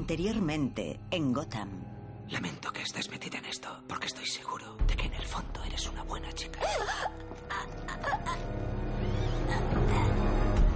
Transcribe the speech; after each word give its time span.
Anteriormente, 0.00 0.98
en 1.10 1.30
Gotham. 1.30 1.68
Lamento 2.30 2.72
que 2.72 2.80
estés 2.80 3.10
metida 3.10 3.36
en 3.36 3.44
esto, 3.44 3.68
porque 3.86 4.06
estoy 4.06 4.24
seguro 4.24 4.76
de 4.86 4.96
que 4.96 5.06
en 5.08 5.12
el 5.12 5.26
fondo 5.26 5.62
eres 5.62 5.86
una 5.86 6.02
buena 6.04 6.32
chica. 6.32 6.58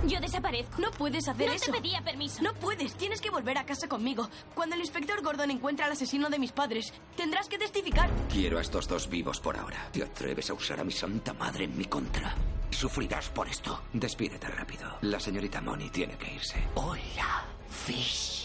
Yo 0.06 0.20
desaparezco. 0.20 0.78
No 0.78 0.90
puedes 0.90 1.26
hacer 1.26 1.46
no 1.48 1.54
eso. 1.54 1.72
te 1.72 1.80
pedía 1.80 2.02
permiso. 2.02 2.42
No 2.42 2.52
puedes, 2.52 2.94
tienes 2.96 3.22
que 3.22 3.30
volver 3.30 3.56
a 3.56 3.64
casa 3.64 3.88
conmigo. 3.88 4.28
Cuando 4.54 4.74
el 4.74 4.82
inspector 4.82 5.22
Gordon 5.22 5.50
encuentre 5.50 5.86
al 5.86 5.92
asesino 5.92 6.28
de 6.28 6.38
mis 6.38 6.52
padres, 6.52 6.92
tendrás 7.16 7.48
que 7.48 7.56
testificar. 7.56 8.10
Quiero 8.30 8.58
a 8.58 8.60
estos 8.60 8.86
dos 8.86 9.08
vivos 9.08 9.40
por 9.40 9.56
ahora. 9.56 9.88
¿Te 9.90 10.02
atreves 10.02 10.50
a 10.50 10.54
usar 10.54 10.80
a 10.80 10.84
mi 10.84 10.92
santa 10.92 11.32
madre 11.32 11.64
en 11.64 11.78
mi 11.78 11.86
contra? 11.86 12.34
Sufrirás 12.70 13.30
por 13.30 13.48
esto. 13.48 13.84
Despídete 13.94 14.48
rápido. 14.48 14.98
La 15.00 15.18
señorita 15.18 15.62
Money 15.62 15.88
tiene 15.88 16.18
que 16.18 16.34
irse. 16.34 16.62
Hola, 16.74 17.46
Fish. 17.70 18.44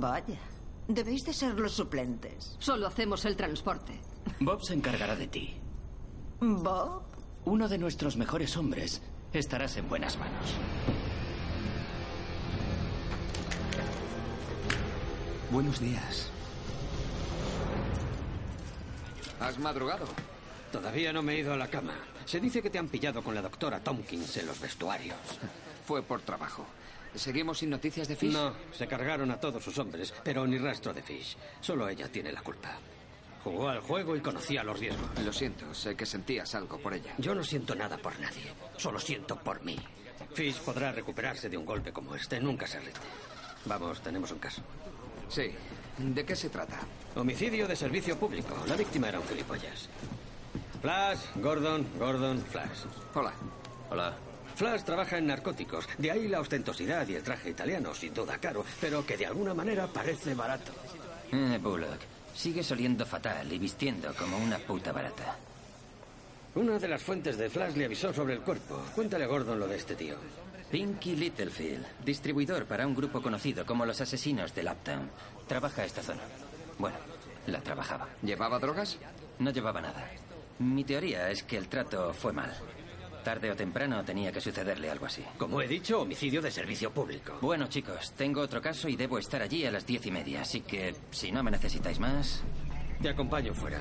Vaya, 0.00 0.40
debéis 0.88 1.26
de 1.26 1.34
ser 1.34 1.60
los 1.60 1.72
suplentes. 1.72 2.56
Solo 2.58 2.86
hacemos 2.86 3.26
el 3.26 3.36
transporte. 3.36 4.00
Bob 4.40 4.64
se 4.64 4.72
encargará 4.72 5.14
de 5.14 5.26
ti. 5.26 5.56
¿Bob? 6.40 7.02
Uno 7.44 7.68
de 7.68 7.76
nuestros 7.76 8.16
mejores 8.16 8.56
hombres. 8.56 9.02
Estarás 9.34 9.76
en 9.76 9.90
buenas 9.90 10.16
manos. 10.16 10.54
Buenos 15.50 15.78
días. 15.80 16.30
¿Has 19.38 19.58
madrugado? 19.58 20.06
Todavía 20.72 21.12
no 21.12 21.22
me 21.22 21.34
he 21.34 21.40
ido 21.40 21.52
a 21.52 21.58
la 21.58 21.68
cama. 21.68 21.92
Se 22.24 22.40
dice 22.40 22.62
que 22.62 22.70
te 22.70 22.78
han 22.78 22.88
pillado 22.88 23.22
con 23.22 23.34
la 23.34 23.42
doctora 23.42 23.80
Tompkins 23.80 24.34
en 24.38 24.46
los 24.46 24.58
vestuarios. 24.60 25.18
Fue 25.84 26.02
por 26.02 26.22
trabajo. 26.22 26.64
¿Seguimos 27.14 27.58
sin 27.58 27.70
noticias 27.70 28.06
de 28.08 28.16
Fish? 28.16 28.32
No, 28.32 28.54
se 28.72 28.86
cargaron 28.86 29.30
a 29.30 29.40
todos 29.40 29.62
sus 29.62 29.76
hombres, 29.78 30.14
pero 30.22 30.46
ni 30.46 30.58
rastro 30.58 30.92
de 30.92 31.02
Fish. 31.02 31.36
Solo 31.60 31.88
ella 31.88 32.08
tiene 32.08 32.32
la 32.32 32.42
culpa. 32.42 32.78
Jugó 33.42 33.68
al 33.68 33.80
juego 33.80 34.16
y 34.16 34.20
conocía 34.20 34.62
los 34.62 34.78
riesgos. 34.78 35.08
Lo 35.24 35.32
siento, 35.32 35.72
sé 35.74 35.96
que 35.96 36.06
sentías 36.06 36.54
algo 36.54 36.78
por 36.78 36.94
ella. 36.94 37.14
Yo 37.18 37.34
no 37.34 37.42
siento 37.42 37.74
nada 37.74 37.96
por 37.96 38.18
nadie, 38.20 38.52
solo 38.76 39.00
siento 39.00 39.36
por 39.36 39.62
mí. 39.62 39.76
Fish 40.34 40.60
podrá 40.60 40.92
recuperarse 40.92 41.48
de 41.48 41.56
un 41.56 41.64
golpe 41.64 41.92
como 41.92 42.14
este, 42.14 42.38
nunca 42.38 42.66
se 42.66 42.78
rinde. 42.78 43.00
Vamos, 43.64 44.00
tenemos 44.00 44.30
un 44.30 44.38
caso. 44.38 44.62
Sí. 45.28 45.50
¿De 45.98 46.24
qué 46.24 46.34
se 46.36 46.48
trata? 46.48 46.78
Homicidio 47.14 47.66
de 47.66 47.76
servicio 47.76 48.18
público. 48.18 48.56
La 48.66 48.76
víctima 48.76 49.08
era 49.08 49.20
un 49.20 49.26
gilipollas. 49.26 49.88
Flash, 50.80 51.18
Gordon, 51.36 51.86
Gordon, 51.98 52.40
Flash. 52.40 52.84
Hola. 53.14 53.32
Hola. 53.90 54.29
Flash 54.60 54.82
trabaja 54.82 55.16
en 55.16 55.26
narcóticos, 55.26 55.88
de 55.96 56.10
ahí 56.10 56.28
la 56.28 56.38
ostentosidad 56.38 57.08
y 57.08 57.14
el 57.14 57.22
traje 57.22 57.48
italiano, 57.48 57.94
sin 57.94 58.12
duda 58.12 58.36
caro, 58.36 58.62
pero 58.78 59.06
que 59.06 59.16
de 59.16 59.24
alguna 59.24 59.54
manera 59.54 59.86
parece 59.86 60.34
barato. 60.34 60.72
Eh, 61.32 61.58
Bullock, 61.62 61.98
sigues 62.34 62.70
oliendo 62.70 63.06
fatal 63.06 63.50
y 63.50 63.58
vistiendo 63.58 64.12
como 64.12 64.36
una 64.36 64.58
puta 64.58 64.92
barata. 64.92 65.38
Una 66.56 66.78
de 66.78 66.88
las 66.88 67.02
fuentes 67.02 67.38
de 67.38 67.48
Flash 67.48 67.74
le 67.74 67.86
avisó 67.86 68.12
sobre 68.12 68.34
el 68.34 68.40
cuerpo. 68.40 68.82
Cuéntale 68.94 69.24
a 69.24 69.28
Gordon 69.28 69.58
lo 69.58 69.66
de 69.66 69.76
este 69.76 69.94
tío. 69.94 70.16
Pinky 70.70 71.16
Littlefield, 71.16 72.04
distribuidor 72.04 72.66
para 72.66 72.86
un 72.86 72.94
grupo 72.94 73.22
conocido 73.22 73.64
como 73.64 73.86
los 73.86 74.02
asesinos 74.02 74.54
del 74.54 74.68
Uptown. 74.68 75.10
Trabaja 75.48 75.86
esta 75.86 76.02
zona. 76.02 76.20
Bueno, 76.78 76.98
la 77.46 77.62
trabajaba. 77.62 78.08
¿Llevaba 78.20 78.58
drogas? 78.58 78.98
No 79.38 79.52
llevaba 79.52 79.80
nada. 79.80 80.06
Mi 80.58 80.84
teoría 80.84 81.30
es 81.30 81.44
que 81.44 81.56
el 81.56 81.68
trato 81.68 82.12
fue 82.12 82.34
mal. 82.34 82.54
Tarde 83.22 83.50
o 83.50 83.56
temprano 83.56 84.02
tenía 84.04 84.32
que 84.32 84.40
sucederle 84.40 84.90
algo 84.90 85.06
así. 85.06 85.24
Como 85.38 85.60
he 85.60 85.68
dicho, 85.68 86.00
homicidio 86.00 86.42
de 86.42 86.50
servicio 86.50 86.90
público. 86.90 87.38
Bueno, 87.40 87.68
chicos, 87.68 88.12
tengo 88.16 88.40
otro 88.40 88.60
caso 88.60 88.88
y 88.88 88.96
debo 88.96 89.18
estar 89.18 89.42
allí 89.42 89.64
a 89.64 89.70
las 89.70 89.86
diez 89.86 90.04
y 90.06 90.10
media, 90.10 90.42
así 90.42 90.60
que 90.62 90.94
si 91.10 91.32
no 91.32 91.42
me 91.42 91.50
necesitáis 91.50 91.98
más. 91.98 92.42
Te 93.00 93.08
acompaño 93.08 93.54
fuera. 93.54 93.80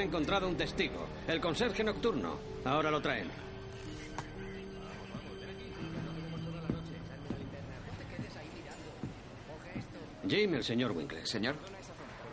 Han 0.00 0.08
encontrado 0.08 0.48
un 0.48 0.56
testigo, 0.56 1.06
el 1.28 1.40
conserje 1.40 1.84
nocturno. 1.84 2.38
Ahora 2.64 2.90
lo 2.90 3.00
traen. 3.00 3.28
Jim, 10.26 10.54
el 10.54 10.64
señor 10.64 10.92
Winkler. 10.92 11.26
Señor. 11.26 11.56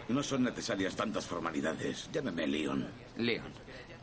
No 0.09 0.23
son 0.23 0.43
necesarias 0.43 0.95
tantas 0.95 1.25
formalidades. 1.25 2.09
Llámeme 2.13 2.47
Leon. 2.47 2.87
Leon, 3.17 3.51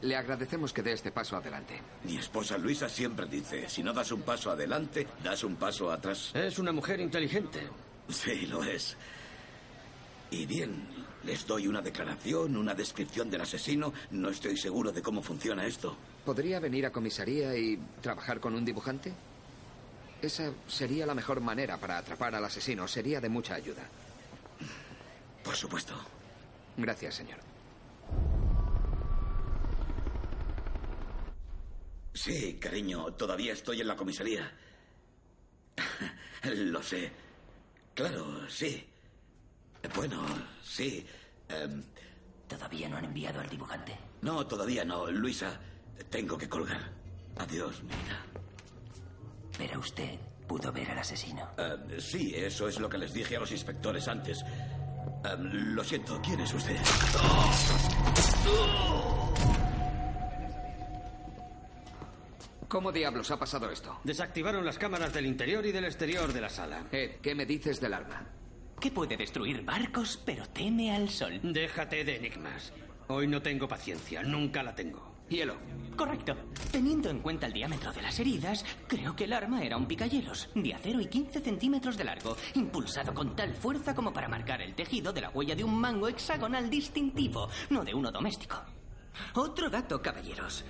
le 0.02 0.16
agradecemos 0.16 0.72
que 0.72 0.82
dé 0.82 0.92
este 0.92 1.12
paso 1.12 1.36
adelante. 1.36 1.80
Mi 2.02 2.18
esposa 2.18 2.58
Luisa 2.58 2.88
siempre 2.88 3.26
dice, 3.26 3.68
si 3.68 3.82
no 3.82 3.92
das 3.92 4.12
un 4.12 4.22
paso 4.22 4.50
adelante, 4.50 5.06
das 5.22 5.44
un 5.44 5.56
paso 5.56 5.90
atrás. 5.90 6.32
Es 6.34 6.58
una 6.58 6.72
mujer 6.72 7.00
inteligente. 7.00 7.68
Sí, 8.08 8.46
lo 8.46 8.62
es. 8.64 8.96
Y 10.30 10.44
bien, 10.46 10.88
les 11.26 11.46
doy 11.46 11.66
una 11.66 11.80
declaración, 11.80 12.56
una 12.56 12.74
descripción 12.74 13.30
del 13.30 13.40
asesino. 13.40 13.92
No 14.10 14.28
estoy 14.30 14.56
seguro 14.56 14.92
de 14.92 15.02
cómo 15.02 15.22
funciona 15.22 15.66
esto. 15.66 15.96
¿Podría 16.24 16.60
venir 16.60 16.86
a 16.86 16.92
comisaría 16.92 17.56
y 17.56 17.78
trabajar 18.00 18.40
con 18.40 18.54
un 18.54 18.64
dibujante? 18.64 19.12
Esa 20.20 20.52
sería 20.66 21.06
la 21.06 21.14
mejor 21.14 21.40
manera 21.40 21.76
para 21.76 21.98
atrapar 21.98 22.34
al 22.34 22.44
asesino. 22.44 22.88
Sería 22.88 23.20
de 23.20 23.28
mucha 23.28 23.54
ayuda. 23.54 23.82
Por 25.42 25.54
supuesto. 25.54 25.94
Gracias, 26.76 27.14
señor. 27.14 27.38
Sí, 32.12 32.58
cariño, 32.60 33.12
todavía 33.14 33.52
estoy 33.52 33.80
en 33.80 33.88
la 33.88 33.96
comisaría. 33.96 34.50
Lo 36.44 36.82
sé. 36.82 37.10
Claro, 37.94 38.48
sí. 38.48 38.88
Bueno, 39.94 40.24
sí. 40.62 41.04
Em, 41.48 41.82
¿Todavía 42.48 42.88
no 42.88 42.96
han 42.98 43.04
enviado 43.06 43.40
al 43.40 43.48
dibujante? 43.48 43.96
no, 44.22 44.46
todavía 44.46 44.84
no. 44.84 45.10
Luisa, 45.10 45.58
tengo 46.10 46.36
que 46.38 46.48
colgar. 46.48 46.90
Adiós, 47.36 47.82
mi 47.82 47.88
vida. 47.88 48.18
Pero 49.58 49.80
usted 49.80 50.18
pudo 50.46 50.72
ver 50.72 50.90
al 50.90 50.98
asesino. 50.98 51.48
Em, 51.56 51.98
sí, 52.00 52.32
eso 52.34 52.68
es 52.68 52.78
lo 52.80 52.88
que 52.88 52.98
les 52.98 53.12
dije 53.12 53.36
a 53.36 53.40
los 53.40 53.50
inspectores 53.52 54.06
antes. 54.08 54.42
Em, 55.24 55.74
lo 55.74 55.82
siento, 55.84 56.20
¿quién 56.22 56.40
es 56.40 56.52
usted? 56.54 56.76
¿Cómo 62.68 62.90
diablos 62.90 63.30
ha 63.30 63.38
pasado 63.38 63.70
esto? 63.70 64.00
Desactivaron 64.02 64.64
las 64.64 64.78
cámaras 64.78 65.12
del 65.12 65.26
interior 65.26 65.64
y 65.64 65.70
del 65.72 65.84
exterior 65.84 66.32
de 66.32 66.40
la 66.40 66.48
sala. 66.48 66.84
Ed, 66.90 67.20
¿qué 67.22 67.34
me 67.34 67.46
dices 67.46 67.80
del 67.80 67.94
arma? 67.94 68.26
Que 68.80 68.90
puede 68.90 69.16
destruir 69.16 69.64
barcos, 69.64 70.20
pero 70.24 70.46
teme 70.46 70.94
al 70.94 71.08
sol. 71.08 71.40
Déjate 71.42 72.04
de 72.04 72.16
enigmas. 72.16 72.72
Hoy 73.08 73.26
no 73.26 73.40
tengo 73.42 73.68
paciencia, 73.68 74.22
nunca 74.22 74.62
la 74.62 74.74
tengo. 74.74 75.14
Hielo. 75.28 75.56
Correcto. 75.96 76.36
Teniendo 76.70 77.08
en 77.08 77.20
cuenta 77.20 77.46
el 77.46 77.52
diámetro 77.52 77.92
de 77.92 78.02
las 78.02 78.18
heridas, 78.18 78.64
creo 78.86 79.16
que 79.16 79.24
el 79.24 79.32
arma 79.32 79.64
era 79.64 79.76
un 79.76 79.86
picahielos, 79.86 80.50
de 80.54 80.74
acero 80.74 81.00
y 81.00 81.06
15 81.06 81.40
centímetros 81.40 81.96
de 81.96 82.04
largo, 82.04 82.36
impulsado 82.54 83.14
con 83.14 83.34
tal 83.34 83.54
fuerza 83.54 83.94
como 83.94 84.12
para 84.12 84.28
marcar 84.28 84.60
el 84.60 84.74
tejido 84.74 85.12
de 85.12 85.22
la 85.22 85.30
huella 85.30 85.54
de 85.54 85.64
un 85.64 85.78
mango 85.78 86.08
hexagonal 86.08 86.68
distintivo, 86.68 87.48
no 87.70 87.84
de 87.84 87.94
uno 87.94 88.12
doméstico. 88.12 88.62
Otro 89.34 89.70
dato, 89.70 90.02
caballeros. 90.02 90.64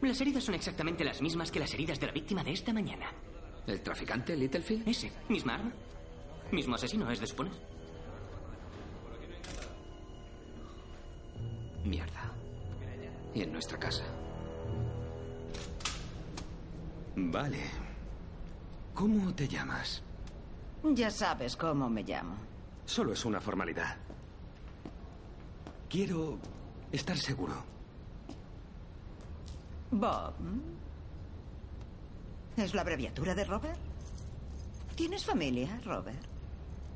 Las 0.00 0.20
heridas 0.20 0.44
son 0.44 0.54
exactamente 0.54 1.04
las 1.04 1.20
mismas 1.20 1.50
que 1.50 1.60
las 1.60 1.72
heridas 1.74 2.00
de 2.00 2.06
la 2.06 2.12
víctima 2.12 2.44
de 2.44 2.52
esta 2.52 2.72
mañana. 2.72 3.12
¿El 3.66 3.80
traficante 3.82 4.36
Littlefield? 4.36 4.86
Ese, 4.88 5.12
misma 5.28 5.54
arma. 5.54 5.72
Mismo 6.54 6.76
asesino, 6.76 7.10
es 7.10 7.18
de 7.18 7.26
suponer. 7.26 7.52
Mierda. 11.84 12.32
Y 13.34 13.42
en 13.42 13.52
nuestra 13.52 13.76
casa. 13.76 14.04
Vale. 17.16 17.58
¿Cómo 18.94 19.34
te 19.34 19.48
llamas? 19.48 20.00
Ya 20.84 21.10
sabes 21.10 21.56
cómo 21.56 21.90
me 21.90 22.04
llamo. 22.04 22.36
Solo 22.84 23.12
es 23.14 23.24
una 23.24 23.40
formalidad. 23.40 23.96
Quiero 25.88 26.38
estar 26.92 27.18
seguro. 27.18 27.54
Bob. 29.90 30.34
¿Es 32.56 32.72
la 32.74 32.82
abreviatura 32.82 33.34
de 33.34 33.44
Robert? 33.44 33.78
¿Tienes 34.94 35.24
familia, 35.24 35.80
Robert? 35.84 36.33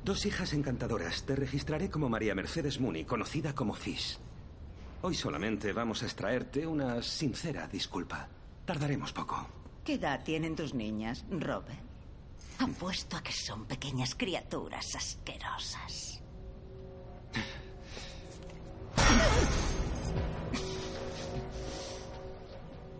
Dos 0.03 0.25
hijas 0.25 0.53
encantadoras. 0.53 1.23
Te 1.23 1.35
registraré 1.35 1.89
como 1.89 2.09
María 2.09 2.33
Mercedes 2.35 2.79
Mooney, 2.79 3.05
conocida 3.05 3.53
como 3.53 3.73
Fish. 3.73 4.17
Hoy 5.01 5.15
solamente 5.15 5.71
vamos 5.73 6.03
a 6.03 6.05
extraerte 6.05 6.65
una 6.65 7.01
sincera 7.01 7.67
disculpa. 7.67 8.27
Tardaremos 8.65 9.13
poco. 9.13 9.47
¿Qué 9.83 9.93
edad 9.95 10.23
tienen 10.23 10.55
tus 10.55 10.73
niñas, 10.73 11.25
Robert? 11.29 11.79
Apuesto 12.59 13.17
a 13.17 13.23
que 13.23 13.31
son 13.31 13.65
pequeñas 13.65 14.15
criaturas 14.15 14.85
asquerosas. 14.95 16.21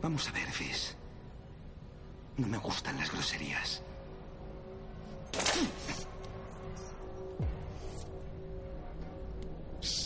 Vamos 0.01 0.28
a 0.30 0.31
ver, 0.31 0.50
Fish. 0.51 0.96
No 2.38 2.48
me 2.48 2.57
gustan 2.57 2.98
las 2.98 3.12
groserías. 3.12 3.81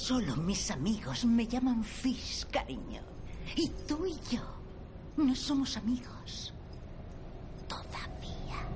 Solo 0.03 0.35
mis 0.35 0.69
amigos 0.69 1.23
me 1.23 1.47
llaman 1.47 1.81
Fish, 1.81 2.45
cariño. 2.51 3.01
Y 3.55 3.69
tú 3.87 4.05
y 4.05 4.35
yo 4.35 4.41
no 5.15 5.33
somos 5.33 5.77
amigos. 5.77 6.53
Todavía. 7.69 8.67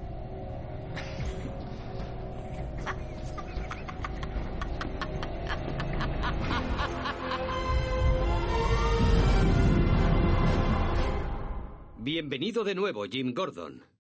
Bienvenido 11.98 12.64
de 12.64 12.74
nuevo, 12.74 13.04
Jim 13.04 13.34
Gordon. 13.34 13.97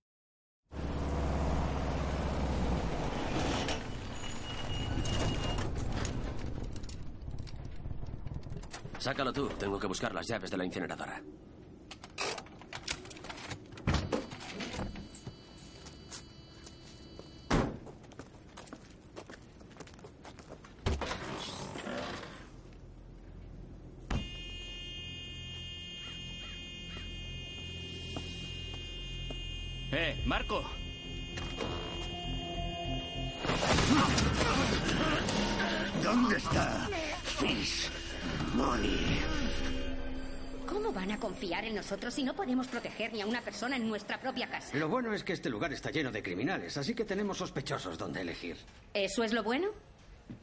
Sácalo 9.07 9.31
tú. 9.31 9.47
Tengo 9.57 9.79
que 9.79 9.87
buscar 9.87 10.13
las 10.13 10.27
llaves 10.27 10.51
de 10.51 10.57
la 10.57 10.65
incineradora. 10.65 11.23
Podemos 42.57 42.67
proteger 42.71 43.13
ni 43.13 43.21
a 43.21 43.27
una 43.27 43.41
persona 43.41 43.75
en 43.75 43.87
nuestra 43.87 44.19
propia 44.19 44.49
casa? 44.49 44.75
Lo 44.75 44.89
bueno 44.89 45.13
es 45.13 45.23
que 45.23 45.33
este 45.33 45.47
lugar 45.47 45.71
está 45.73 45.91
lleno 45.91 46.11
de 46.11 46.23
criminales, 46.23 46.75
así 46.77 46.95
que 46.95 47.05
tenemos 47.05 47.37
sospechosos 47.37 47.99
donde 47.99 48.21
elegir. 48.21 48.57
¿Eso 48.95 49.23
es 49.23 49.31
lo 49.31 49.43
bueno? 49.43 49.67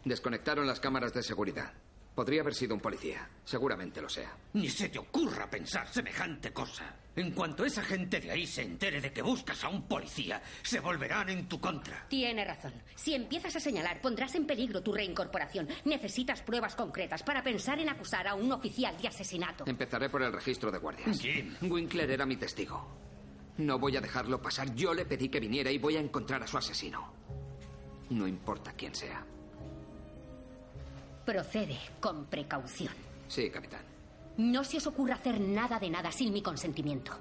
Desconectaron 0.05 0.65
las 0.65 0.79
cámaras 0.79 1.13
de 1.13 1.25
seguridad. 1.25 1.73
Podría 2.15 2.43
haber 2.43 2.55
sido 2.55 2.73
un 2.75 2.81
policía. 2.81 3.29
Seguramente 3.45 4.01
lo 4.01 4.09
sea. 4.09 4.33
Ni 4.53 4.69
se 4.69 4.91
te 4.91 5.01
ocurra 5.01 5.51
pensar 5.51 5.89
semejante 5.89 6.53
cosa. 6.53 6.95
En 7.17 7.31
cuanto 7.31 7.65
esa 7.65 7.83
gente 7.83 8.21
de 8.21 8.31
ahí 8.31 8.47
se 8.47 8.63
entere 8.63 9.01
de 9.01 9.13
que 9.13 9.23
buscas 9.23 9.63
a 9.63 9.69
un 9.69 9.87
policía, 9.87 10.43
se 10.63 10.81
volverán 10.81 11.29
en 11.29 11.49
tu 11.49 11.61
contra. 11.61 12.07
Tiene 12.09 12.45
razón. 12.45 12.73
Si 12.97 13.15
empiezas 13.15 13.55
a 13.55 13.61
señalar, 13.61 14.01
pondrás 14.01 14.35
en 14.35 14.47
peligro 14.47 14.83
tu 14.83 14.93
reincorporación. 14.93 15.69
Necesitas 15.85 16.43
pruebas 16.43 16.75
concretas 16.75 17.23
para 17.23 17.43
pensar 17.43 17.79
en 17.79 17.89
acusar 17.89 18.27
a 18.27 18.35
un 18.35 18.51
oficial 18.51 18.97
de 19.01 19.09
asesinato. 19.09 19.65
Empezaré 19.67 20.09
por 20.09 20.23
el 20.23 20.33
registro 20.33 20.73
de 20.73 20.79
guardias. 20.79 21.21
Jim. 21.21 21.55
Winkler 21.63 22.11
era 22.11 22.27
mi 22.27 22.37
testigo. 22.37 22.85
No 23.59 23.79
voy 23.79 23.97
a 23.97 24.01
dejarlo 24.01 24.43
pasar. 24.43 24.75
Yo 24.75 24.93
le 24.93 25.07
pedí 25.07 25.29
que 25.29 25.39
viniera 25.39 25.71
y 25.71 25.79
voy 25.79 25.97
a 25.97 26.01
encontrar 26.01 26.43
a 26.43 26.47
su 26.49 26.59
asesino. 26.59 27.13
No 28.11 28.27
importa 28.27 28.73
quién 28.73 28.95
sea. 28.95 29.25
Procede 31.25 31.79
con 32.01 32.27
precaución. 32.27 32.93
Sí, 33.29 33.49
capitán. 33.51 33.94
No 34.37 34.65
se 34.65 34.79
os 34.79 34.87
ocurra 34.87 35.15
hacer 35.15 35.41
nada 35.41 35.79
de 35.79 35.91
nada 35.91 36.11
sin 36.11 36.33
mi 36.33 36.43
consentimiento. 36.43 37.13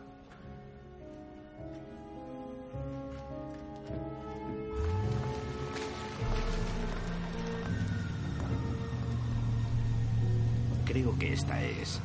Creo 10.86 11.18
que 11.18 11.34
esta 11.34 11.62
es 11.64 12.00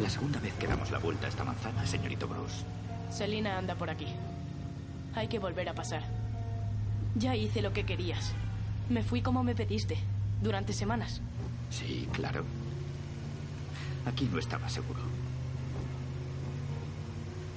la 0.00 0.08
segunda 0.08 0.38
vez 0.40 0.54
que 0.54 0.66
damos 0.66 0.90
la 0.90 0.98
vuelta 0.98 1.26
a 1.26 1.28
esta 1.28 1.44
manzana, 1.44 1.86
señorito 1.86 2.26
Bruce. 2.28 2.64
Selina 3.10 3.58
anda 3.58 3.74
por 3.74 3.90
aquí. 3.90 4.06
Hay 5.14 5.28
que 5.28 5.38
volver 5.38 5.68
a 5.68 5.74
pasar. 5.74 6.02
Ya 7.14 7.36
hice 7.36 7.62
lo 7.62 7.72
que 7.72 7.84
querías. 7.84 8.32
Me 8.88 9.02
fui 9.02 9.22
como 9.22 9.44
me 9.44 9.54
pediste, 9.54 9.98
durante 10.40 10.72
semanas. 10.72 11.20
Sí, 11.70 12.08
claro. 12.12 12.44
Aquí 14.06 14.28
no 14.30 14.38
estaba 14.38 14.68
seguro. 14.68 15.00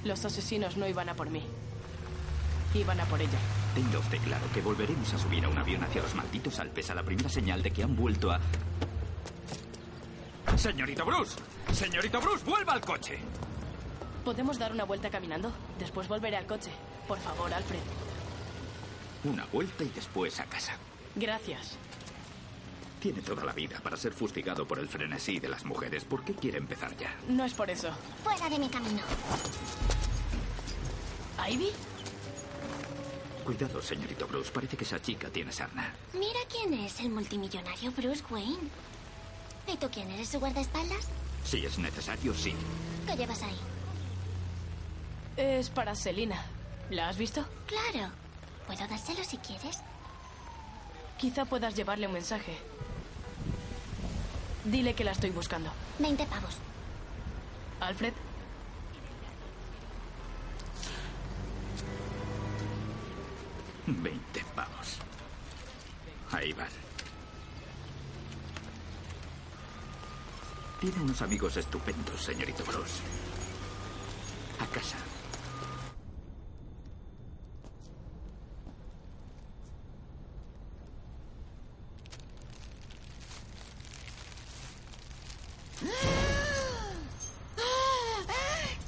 Los 0.04 0.24
asesinos 0.24 0.76
no 0.76 0.86
iban 0.86 1.08
a 1.08 1.14
por 1.14 1.30
mí. 1.30 1.42
Iban 2.74 3.00
a 3.00 3.04
por 3.06 3.20
ella. 3.20 3.38
Tenga 3.74 3.98
usted 3.98 4.18
claro 4.22 4.44
que 4.54 4.60
volveremos 4.60 5.12
a 5.12 5.18
subir 5.18 5.44
a 5.44 5.48
un 5.48 5.58
avión 5.58 5.82
hacia 5.82 6.02
los 6.02 6.14
malditos 6.14 6.58
Alpes 6.60 6.90
a 6.90 6.94
la 6.94 7.02
primera 7.02 7.28
señal 7.28 7.62
de 7.62 7.70
que 7.70 7.82
han 7.82 7.96
vuelto 7.96 8.30
a... 8.30 8.40
Señorito 10.56 11.04
Bruce, 11.04 11.36
señorito 11.72 12.20
Bruce, 12.20 12.44
vuelva 12.44 12.72
al 12.72 12.80
coche. 12.80 13.18
¿Podemos 14.24 14.58
dar 14.58 14.72
una 14.72 14.84
vuelta 14.84 15.10
caminando? 15.10 15.52
Después 15.78 16.08
volveré 16.08 16.36
al 16.36 16.46
coche. 16.46 16.70
Por 17.06 17.18
favor, 17.18 17.52
Alfred. 17.52 17.80
Una 19.24 19.44
vuelta 19.46 19.84
y 19.84 19.88
después 19.88 20.38
a 20.40 20.44
casa. 20.44 20.72
Gracias. 21.14 21.76
Tiene 23.00 23.20
toda 23.20 23.44
la 23.44 23.52
vida 23.52 23.78
para 23.80 23.96
ser 23.96 24.12
fustigado 24.12 24.66
por 24.66 24.78
el 24.78 24.88
frenesí 24.88 25.38
de 25.38 25.48
las 25.48 25.64
mujeres. 25.64 26.04
¿Por 26.04 26.24
qué 26.24 26.34
quiere 26.34 26.58
empezar 26.58 26.96
ya? 26.96 27.14
No 27.28 27.44
es 27.44 27.52
por 27.54 27.70
eso. 27.70 27.90
Fuera 28.24 28.48
de 28.48 28.58
mi 28.58 28.68
camino. 28.68 29.02
¿Ivy? 31.48 31.70
Cuidado, 33.44 33.80
señorito 33.80 34.26
Bruce. 34.26 34.50
Parece 34.50 34.76
que 34.76 34.84
esa 34.84 35.00
chica 35.00 35.28
tiene 35.28 35.52
sarna. 35.52 35.94
Mira 36.14 36.40
quién 36.50 36.74
es 36.74 36.98
el 37.00 37.10
multimillonario 37.10 37.92
Bruce 37.92 38.24
Wayne. 38.30 38.68
¿Y 39.68 39.76
tú 39.76 39.88
quién 39.92 40.10
eres 40.10 40.28
su 40.30 40.40
guardaespaldas? 40.40 41.06
Si 41.44 41.64
es 41.64 41.78
necesario, 41.78 42.34
sí. 42.34 42.54
¿Qué 43.06 43.16
llevas 43.16 43.42
ahí? 43.42 43.56
Es 45.36 45.70
para 45.70 45.94
Selina. 45.94 46.44
¿La 46.90 47.08
has 47.08 47.18
visto? 47.18 47.44
Claro. 47.66 48.10
¿Puedo 48.66 48.86
dárselo 48.88 49.22
si 49.22 49.36
quieres? 49.38 49.78
Quizá 51.18 51.44
puedas 51.44 51.74
llevarle 51.76 52.06
un 52.06 52.14
mensaje. 52.14 52.58
Dile 54.66 54.94
que 54.94 55.04
la 55.04 55.12
estoy 55.12 55.30
buscando. 55.30 55.70
20 56.00 56.26
pavos. 56.26 56.56
Alfred. 57.80 58.12
Veinte 63.86 64.44
pavos. 64.56 64.98
Ahí 66.32 66.52
van. 66.52 66.68
Tiene 70.80 71.00
unos 71.00 71.22
amigos 71.22 71.56
estupendos, 71.56 72.20
señorito 72.20 72.64
Gross. 72.64 73.00
A 74.58 74.66
casa. 74.66 74.96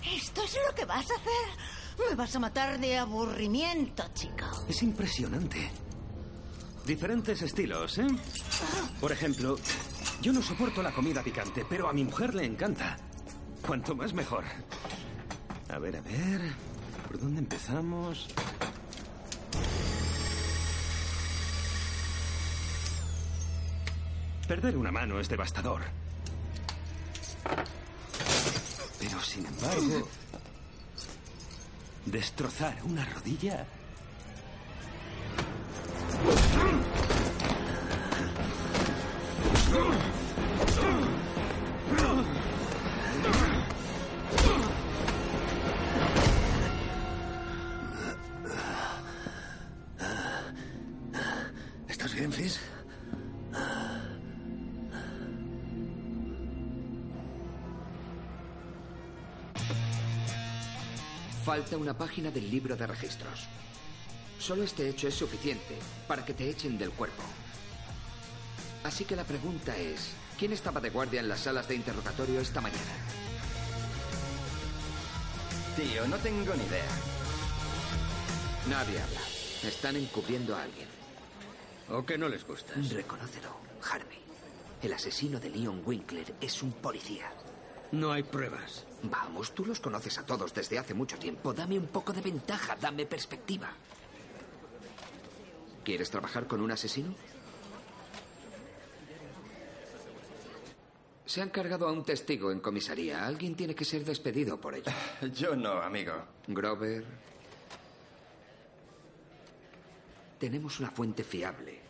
¿Esto 0.04 0.42
es 0.42 0.58
lo 0.66 0.74
que 0.74 0.84
vas 0.84 1.10
a 1.10 1.14
hacer? 1.14 1.48
Me 1.98 2.07
vas 2.18 2.34
a 2.34 2.40
matar 2.40 2.80
de 2.80 2.98
aburrimiento, 2.98 4.02
chico. 4.12 4.44
Es 4.68 4.82
impresionante. 4.82 5.70
Diferentes 6.84 7.40
estilos, 7.42 7.96
¿eh? 7.98 8.08
Por 9.00 9.12
ejemplo, 9.12 9.56
yo 10.20 10.32
no 10.32 10.42
soporto 10.42 10.82
la 10.82 10.90
comida 10.90 11.22
picante, 11.22 11.64
pero 11.68 11.88
a 11.88 11.92
mi 11.92 12.02
mujer 12.02 12.34
le 12.34 12.44
encanta. 12.44 12.96
Cuanto 13.64 13.94
más 13.94 14.12
mejor. 14.14 14.42
A 15.68 15.78
ver, 15.78 15.96
a 15.96 16.00
ver. 16.00 16.40
¿Por 17.06 17.20
dónde 17.20 17.38
empezamos? 17.38 18.26
Perder 24.48 24.76
una 24.76 24.90
mano 24.90 25.20
es 25.20 25.28
devastador. 25.28 25.82
Pero 28.98 29.20
sin 29.20 29.46
embargo, 29.46 30.08
destrozar 32.10 32.74
una 32.84 33.04
rodilla 33.14 33.66
una 61.78 61.96
página 61.96 62.30
del 62.30 62.50
libro 62.50 62.76
de 62.76 62.86
registros. 62.86 63.46
Solo 64.38 64.62
este 64.62 64.88
hecho 64.88 65.08
es 65.08 65.14
suficiente 65.14 65.76
para 66.06 66.24
que 66.24 66.34
te 66.34 66.48
echen 66.48 66.78
del 66.78 66.90
cuerpo. 66.90 67.22
Así 68.84 69.04
que 69.04 69.16
la 69.16 69.24
pregunta 69.24 69.76
es, 69.76 70.12
¿quién 70.38 70.52
estaba 70.52 70.80
de 70.80 70.90
guardia 70.90 71.20
en 71.20 71.28
las 71.28 71.40
salas 71.40 71.68
de 71.68 71.74
interrogatorio 71.74 72.40
esta 72.40 72.60
mañana? 72.60 72.80
Tío, 75.76 76.06
no 76.08 76.16
tengo 76.18 76.54
ni 76.54 76.64
idea. 76.64 76.90
Nadie 78.68 79.00
habla. 79.00 79.20
Están 79.62 79.96
encubriendo 79.96 80.54
a 80.56 80.62
alguien. 80.62 80.88
¿O 81.90 82.04
que 82.04 82.18
no 82.18 82.28
les 82.28 82.46
gusta? 82.46 82.74
Reconócelo, 82.74 83.48
Harvey. 83.90 84.18
El 84.82 84.92
asesino 84.92 85.40
de 85.40 85.50
Leon 85.50 85.82
Winkler 85.84 86.34
es 86.40 86.62
un 86.62 86.72
policía. 86.72 87.30
No 87.92 88.12
hay 88.12 88.22
pruebas. 88.22 88.84
Vamos, 89.02 89.54
tú 89.54 89.64
los 89.64 89.80
conoces 89.80 90.18
a 90.18 90.26
todos 90.26 90.52
desde 90.52 90.78
hace 90.78 90.92
mucho 90.94 91.18
tiempo. 91.18 91.54
Dame 91.54 91.78
un 91.78 91.86
poco 91.86 92.12
de 92.12 92.20
ventaja, 92.20 92.76
dame 92.80 93.06
perspectiva. 93.06 93.70
¿Quieres 95.84 96.10
trabajar 96.10 96.46
con 96.46 96.60
un 96.60 96.70
asesino? 96.70 97.14
Se 101.24 101.40
han 101.40 101.50
cargado 101.50 101.88
a 101.88 101.92
un 101.92 102.04
testigo 102.04 102.50
en 102.50 102.60
comisaría. 102.60 103.26
Alguien 103.26 103.54
tiene 103.54 103.74
que 103.74 103.84
ser 103.84 104.04
despedido 104.04 104.60
por 104.60 104.74
ello. 104.74 104.92
Yo 105.34 105.56
no, 105.56 105.72
amigo. 105.72 106.14
Grover. 106.46 107.04
Tenemos 110.38 110.78
una 110.80 110.90
fuente 110.90 111.24
fiable 111.24 111.87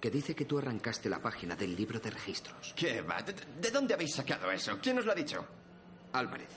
que 0.00 0.10
dice 0.10 0.34
que 0.34 0.44
tú 0.44 0.58
arrancaste 0.58 1.08
la 1.08 1.20
página 1.20 1.56
del 1.56 1.74
libro 1.74 1.98
de 1.98 2.10
registros. 2.10 2.72
¿Qué 2.76 3.00
va? 3.02 3.20
¿De, 3.22 3.32
de 3.32 3.70
dónde 3.70 3.94
habéis 3.94 4.14
sacado 4.14 4.50
eso? 4.50 4.78
¿Quién 4.80 4.98
os 4.98 5.04
lo 5.04 5.12
ha 5.12 5.14
dicho? 5.14 5.44
Álvarez. 6.12 6.48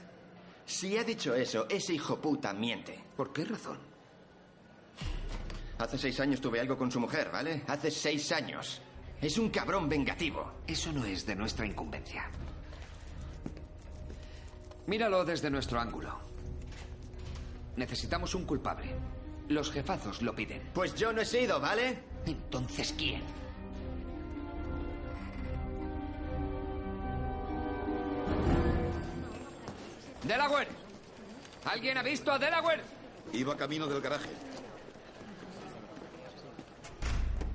Si 0.66 0.98
ha 0.98 1.04
dicho 1.04 1.34
eso, 1.34 1.68
ese 1.70 1.94
hijo 1.94 2.22
puta 2.22 2.54
miente. 2.54 3.04
¿Por 3.18 3.34
qué 3.34 3.44
razón? 3.46 3.80
Hace 5.80 5.98
seis 5.98 6.20
años 6.20 6.40
tuve 6.40 6.60
algo 6.60 6.78
con 6.78 6.92
su 6.92 7.00
mujer, 7.00 7.32
¿vale? 7.32 7.64
Hace 7.68 7.90
seis 7.90 8.32
años. 8.32 8.82
Es 9.20 9.38
un 9.38 9.50
cabrón 9.50 9.90
vengativo. 9.90 10.54
Eso 10.68 10.92
no 10.92 11.04
es 11.06 11.26
de 11.26 11.36
nuestra 11.36 11.66
incumbencia. 11.66 12.30
Míralo 14.88 15.26
desde 15.26 15.50
nuestro 15.50 15.80
ángulo. 15.80 16.16
Necesitamos 17.76 18.36
un 18.36 18.46
culpable. 18.46 18.94
Los 19.50 19.72
jefazos 19.72 20.22
lo 20.22 20.36
piden. 20.36 20.70
Pues 20.74 20.94
yo 20.96 21.12
no 21.12 21.22
he 21.22 21.26
sido, 21.26 21.60
¿vale? 21.60 22.11
Entonces, 22.26 22.94
¿quién? 22.98 23.22
Delaware. 30.24 30.68
¿Alguien 31.66 31.98
ha 31.98 32.04
visto 32.04 32.32
a 32.32 32.40
Delaware? 32.40 32.82
Iba 33.34 33.56
camino 33.58 33.88
del 33.88 34.02
garaje. 34.02 34.30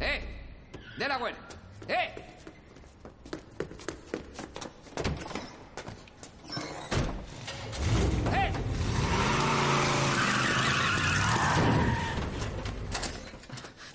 ¡Eh! 0.00 0.20
¡Delaware! 0.98 1.34
¡Eh! 1.88 2.14
¡Eh! 2.16 2.35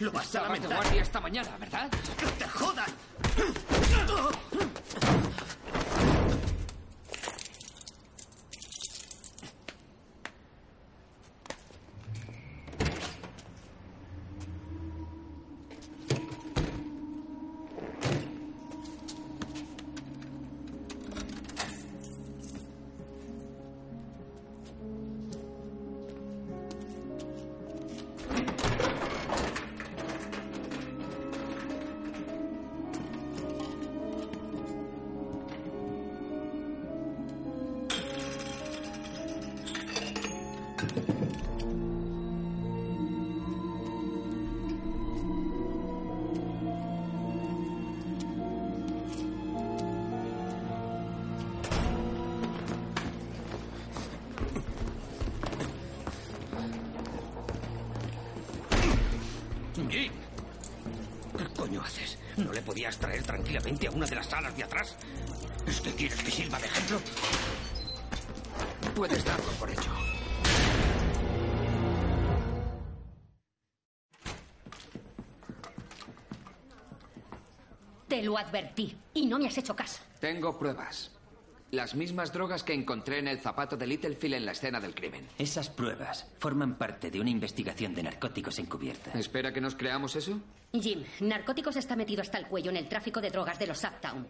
Lo 0.02 0.12
vas 0.12 0.36
a 0.36 0.42
lamentar. 0.42 0.78
guardia 0.78 1.02
esta 1.04 1.20
mañana, 1.20 1.58
¿verdad? 1.60 1.88
¡Que 2.18 2.26
te 2.26 2.48
jodan! 2.50 2.90
Podías 62.82 62.98
traer 62.98 63.22
tranquilamente 63.22 63.86
a 63.86 63.92
una 63.92 64.08
de 64.08 64.16
las 64.16 64.26
salas 64.26 64.58
de 64.58 64.64
atrás? 64.64 64.96
¿Es 65.68 65.82
que 65.82 65.94
quieres 65.94 66.24
que 66.24 66.32
sirva 66.32 66.58
de 66.58 66.66
ejemplo? 66.66 67.00
Puedes 68.96 69.24
darlo 69.24 69.52
por 69.60 69.70
hecho. 69.70 69.92
Te 78.08 78.24
lo 78.24 78.36
advertí 78.36 78.98
y 79.14 79.28
no 79.28 79.38
me 79.38 79.46
has 79.46 79.58
hecho 79.60 79.76
caso. 79.76 80.02
Tengo 80.20 80.58
pruebas. 80.58 81.12
Las 81.72 81.96
mismas 81.96 82.34
drogas 82.34 82.64
que 82.66 82.74
encontré 82.74 83.20
en 83.20 83.30
el 83.30 83.40
zapato 83.40 83.78
de 83.78 83.88
Littlefield 83.88 84.36
en 84.36 84.46
la 84.46 84.52
escena 84.52 84.82
del 84.82 84.94
crimen. 84.94 85.26
Esas 85.38 85.70
pruebas 85.70 86.30
forman 86.38 86.78
parte 86.78 87.10
de 87.10 87.22
una 87.22 87.30
investigación 87.30 87.96
de 87.96 88.04
narcóticos 88.04 88.60
encubierta. 88.60 89.18
¿Espera 89.18 89.54
que 89.54 89.62
nos 89.62 89.76
creamos 89.76 90.18
eso? 90.18 90.38
Jim, 90.74 91.04
Narcóticos 91.22 91.78
está 91.78 91.96
metido 91.96 92.22
hasta 92.22 92.38
el 92.38 92.48
cuello 92.48 92.72
en 92.72 92.78
el 92.78 92.90
tráfico 92.90 93.22
de 93.22 93.30
drogas 93.30 93.58
de 93.58 93.68
los 93.68 93.82
Uptown. 93.86 94.28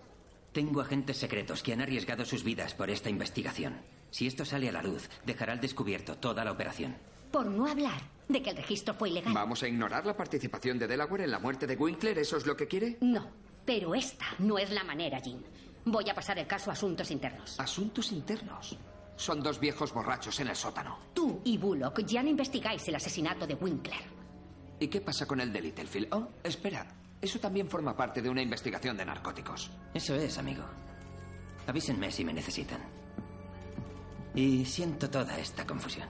Tengo 0.51 0.81
agentes 0.81 1.17
secretos 1.17 1.63
que 1.63 1.73
han 1.73 1.81
arriesgado 1.81 2.25
sus 2.25 2.43
vidas 2.43 2.75
por 2.75 2.91
esta 2.91 3.09
investigación. 3.09 3.81
Si 4.11 4.27
esto 4.27 4.45
sale 4.45 4.69
a 4.69 4.73
la 4.73 4.83
luz, 4.83 5.09
dejará 5.25 5.53
al 5.53 5.61
descubierto 5.61 6.17
toda 6.17 6.45
la 6.45 6.51
operación. 6.51 6.95
Por 7.31 7.47
no 7.47 7.65
hablar 7.65 8.01
de 8.27 8.43
que 8.43 8.51
el 8.51 8.57
registro 8.57 8.93
fue 8.93 9.09
ilegal. 9.09 9.33
¿Vamos 9.33 9.63
a 9.63 9.67
ignorar 9.67 10.05
la 10.05 10.15
participación 10.15 10.77
de 10.77 10.87
Delaware 10.87 11.23
en 11.23 11.31
la 11.31 11.39
muerte 11.39 11.65
de 11.65 11.75
Winkler? 11.75 12.19
¿Eso 12.19 12.37
es 12.37 12.45
lo 12.45 12.55
que 12.55 12.67
quiere? 12.67 12.97
No, 13.01 13.31
pero 13.65 13.95
esta 13.95 14.25
no 14.37 14.59
es 14.59 14.69
la 14.69 14.83
manera, 14.83 15.19
Jim. 15.21 15.41
Voy 15.85 16.09
a 16.09 16.13
pasar 16.13 16.37
el 16.39 16.47
caso 16.47 16.69
a 16.69 16.73
asuntos 16.73 17.09
internos. 17.11 17.59
¿Asuntos 17.59 18.11
internos? 18.11 18.77
Son 19.15 19.41
dos 19.41 19.59
viejos 19.59 19.93
borrachos 19.93 20.39
en 20.39 20.47
el 20.47 20.55
sótano. 20.55 20.97
Tú 21.13 21.41
y 21.43 21.57
Bullock 21.57 22.01
ya 22.05 22.23
no 22.23 22.29
investigáis 22.29 22.87
el 22.87 22.95
asesinato 22.95 23.45
de 23.45 23.55
Winkler. 23.55 24.01
¿Y 24.79 24.87
qué 24.87 25.01
pasa 25.01 25.25
con 25.27 25.39
el 25.41 25.53
de 25.53 25.61
Littlefield? 25.61 26.13
Oh, 26.13 26.27
espera. 26.43 26.87
Eso 27.21 27.39
también 27.39 27.69
forma 27.69 27.95
parte 27.95 28.21
de 28.21 28.29
una 28.29 28.41
investigación 28.41 28.97
de 28.97 29.05
narcóticos. 29.05 29.69
Eso 29.93 30.15
es, 30.15 30.37
amigo. 30.39 30.63
Avísenme 31.67 32.11
si 32.11 32.25
me 32.25 32.33
necesitan. 32.33 32.79
Y 34.33 34.65
siento 34.65 35.09
toda 35.09 35.37
esta 35.37 35.65
confusión. 35.67 36.07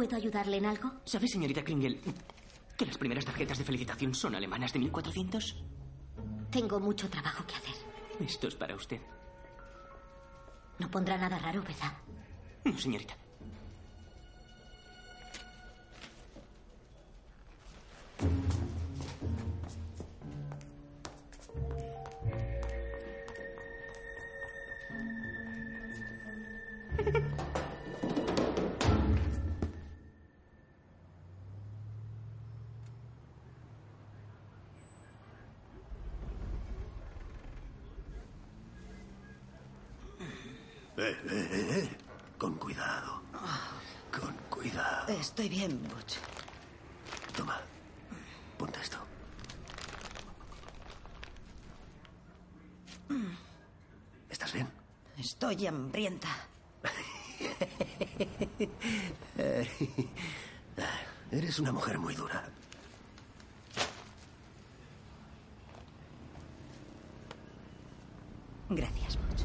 ¿Puedo 0.00 0.16
ayudarle 0.16 0.56
en 0.56 0.64
algo? 0.64 0.92
¿Sabe, 1.04 1.28
señorita 1.28 1.62
Kringle, 1.62 2.00
que 2.74 2.86
las 2.86 2.96
primeras 2.96 3.26
tarjetas 3.26 3.58
de 3.58 3.64
felicitación 3.64 4.14
son 4.14 4.34
alemanas 4.34 4.72
de 4.72 4.78
1400? 4.78 5.62
Tengo 6.50 6.80
mucho 6.80 7.10
trabajo 7.10 7.44
que 7.46 7.54
hacer. 7.54 7.74
Esto 8.18 8.48
es 8.48 8.54
para 8.54 8.74
usted. 8.74 8.98
No 10.78 10.90
pondrá 10.90 11.18
nada 11.18 11.38
raro, 11.38 11.62
¿verdad? 11.62 11.92
No, 12.64 12.78
señorita. 12.78 13.14
Eh, 41.00 41.16
eh, 41.30 41.48
eh, 41.50 41.78
eh. 41.78 41.96
Con 42.36 42.56
cuidado. 42.56 43.22
Con 44.12 44.34
cuidado. 44.50 45.06
Estoy 45.40 45.56
bien, 45.56 45.82
Butch. 45.84 46.16
Toma. 47.34 47.58
Ponte 48.58 48.78
esto. 48.78 48.98
¿Estás 54.28 54.52
bien? 54.52 54.68
Estoy 55.16 55.66
hambrienta. 55.66 56.28
Eres 61.30 61.58
una 61.58 61.72
mujer 61.72 61.98
muy 61.98 62.14
dura. 62.14 62.46
Gracias, 68.68 69.16
Butch. 69.16 69.44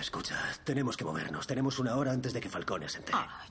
Escucha, 0.00 0.50
tenemos 0.68 0.98
que 0.98 1.04
movernos. 1.04 1.46
Tenemos 1.46 1.78
una 1.78 1.96
hora 1.96 2.12
antes 2.12 2.34
de 2.34 2.42
que 2.42 2.50
Falcone 2.50 2.90
se 2.90 2.98
entere. 2.98 3.16
Ah, 3.18 3.46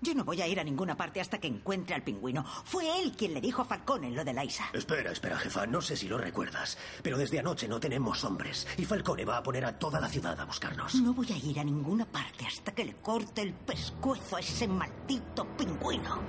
yo 0.00 0.14
no 0.14 0.24
voy 0.24 0.40
a 0.40 0.46
ir 0.46 0.60
a 0.60 0.62
ninguna 0.62 0.96
parte 0.96 1.20
hasta 1.20 1.38
que 1.38 1.48
encuentre 1.48 1.96
al 1.96 2.04
pingüino. 2.04 2.44
Fue 2.64 2.84
él 3.00 3.10
quien 3.16 3.34
le 3.34 3.40
dijo 3.40 3.62
a 3.62 3.64
Falcone 3.64 4.12
lo 4.12 4.24
de 4.24 4.32
la 4.32 4.44
Isa. 4.44 4.70
Espera, 4.72 5.10
espera, 5.10 5.36
jefa. 5.36 5.66
No 5.66 5.82
sé 5.82 5.96
si 5.96 6.06
lo 6.06 6.16
recuerdas, 6.16 6.78
pero 7.02 7.18
desde 7.18 7.40
anoche 7.40 7.66
no 7.66 7.80
tenemos 7.80 8.22
hombres. 8.22 8.68
Y 8.78 8.84
Falcone 8.84 9.24
va 9.24 9.38
a 9.38 9.42
poner 9.42 9.64
a 9.64 9.76
toda 9.80 10.00
la 10.00 10.08
ciudad 10.08 10.38
a 10.38 10.44
buscarnos. 10.44 10.94
No 10.94 11.12
voy 11.12 11.32
a 11.32 11.36
ir 11.36 11.58
a 11.58 11.64
ninguna 11.64 12.06
parte 12.06 12.46
hasta 12.46 12.72
que 12.72 12.84
le 12.84 12.94
corte 12.94 13.42
el 13.42 13.52
pescuezo 13.52 14.36
a 14.36 14.40
ese 14.40 14.68
maldito 14.68 15.44
pingüino. 15.56 16.20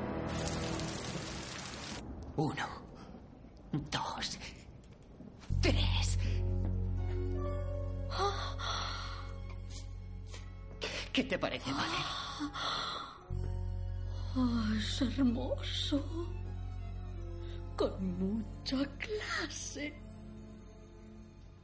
Uno, 2.36 2.68
dos, 3.74 4.40
¿Qué 11.14 11.26
te 11.26 11.38
parece, 11.38 11.70
madre? 11.72 11.98
Oh, 14.38 14.64
es 14.78 15.02
hermoso. 15.02 16.02
Con 17.76 18.18
mucha 18.18 18.78
clase. 18.98 19.94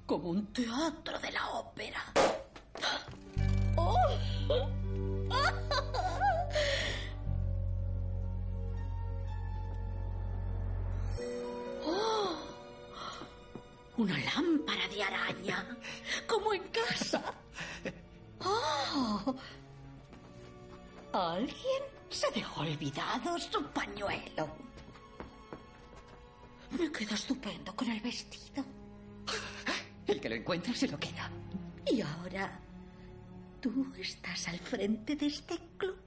Como 0.06 0.32
un 0.32 0.52
teatro 0.52 1.18
de 1.20 1.32
la 1.32 1.48
ópera. 1.52 2.04
Oh. 3.78 3.96
Oh. 11.90 12.36
Una 13.96 14.18
lámpara 14.18 14.88
de 14.90 15.04
araña. 15.04 15.78
Como 16.28 16.54
en 16.54 16.64
casa. 16.64 17.27
Alguien 21.18 21.82
se 22.12 22.30
dejó 22.30 22.62
olvidado 22.62 23.40
su 23.40 23.64
pañuelo. 23.72 24.48
Me 26.78 26.92
queda 26.92 27.16
estupendo 27.16 27.76
con 27.76 27.90
el 27.90 28.00
vestido. 28.02 28.64
El 30.06 30.22
que 30.22 30.30
lo 30.30 30.36
encuentra 30.36 30.76
se 30.76 30.88
lo 30.88 31.00
queda. 31.00 31.32
Y 31.88 32.02
ahora, 32.02 32.60
tú 33.60 33.92
estás 34.00 34.48
al 34.48 34.60
frente 34.60 35.16
de 35.16 35.26
este 35.26 35.58
club. 35.80 35.98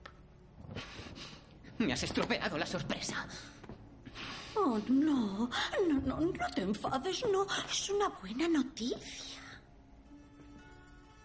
Me 1.78 1.92
has 1.92 2.04
estropeado 2.04 2.56
la 2.56 2.66
sorpresa. 2.66 3.26
Oh, 4.54 4.78
no, 4.88 5.50
no, 5.88 6.00
no, 6.02 6.20
no 6.20 6.46
te 6.54 6.62
enfades, 6.62 7.24
no. 7.32 7.48
Es 7.68 7.90
una 7.90 8.10
buena 8.10 8.46
noticia. 8.46 9.42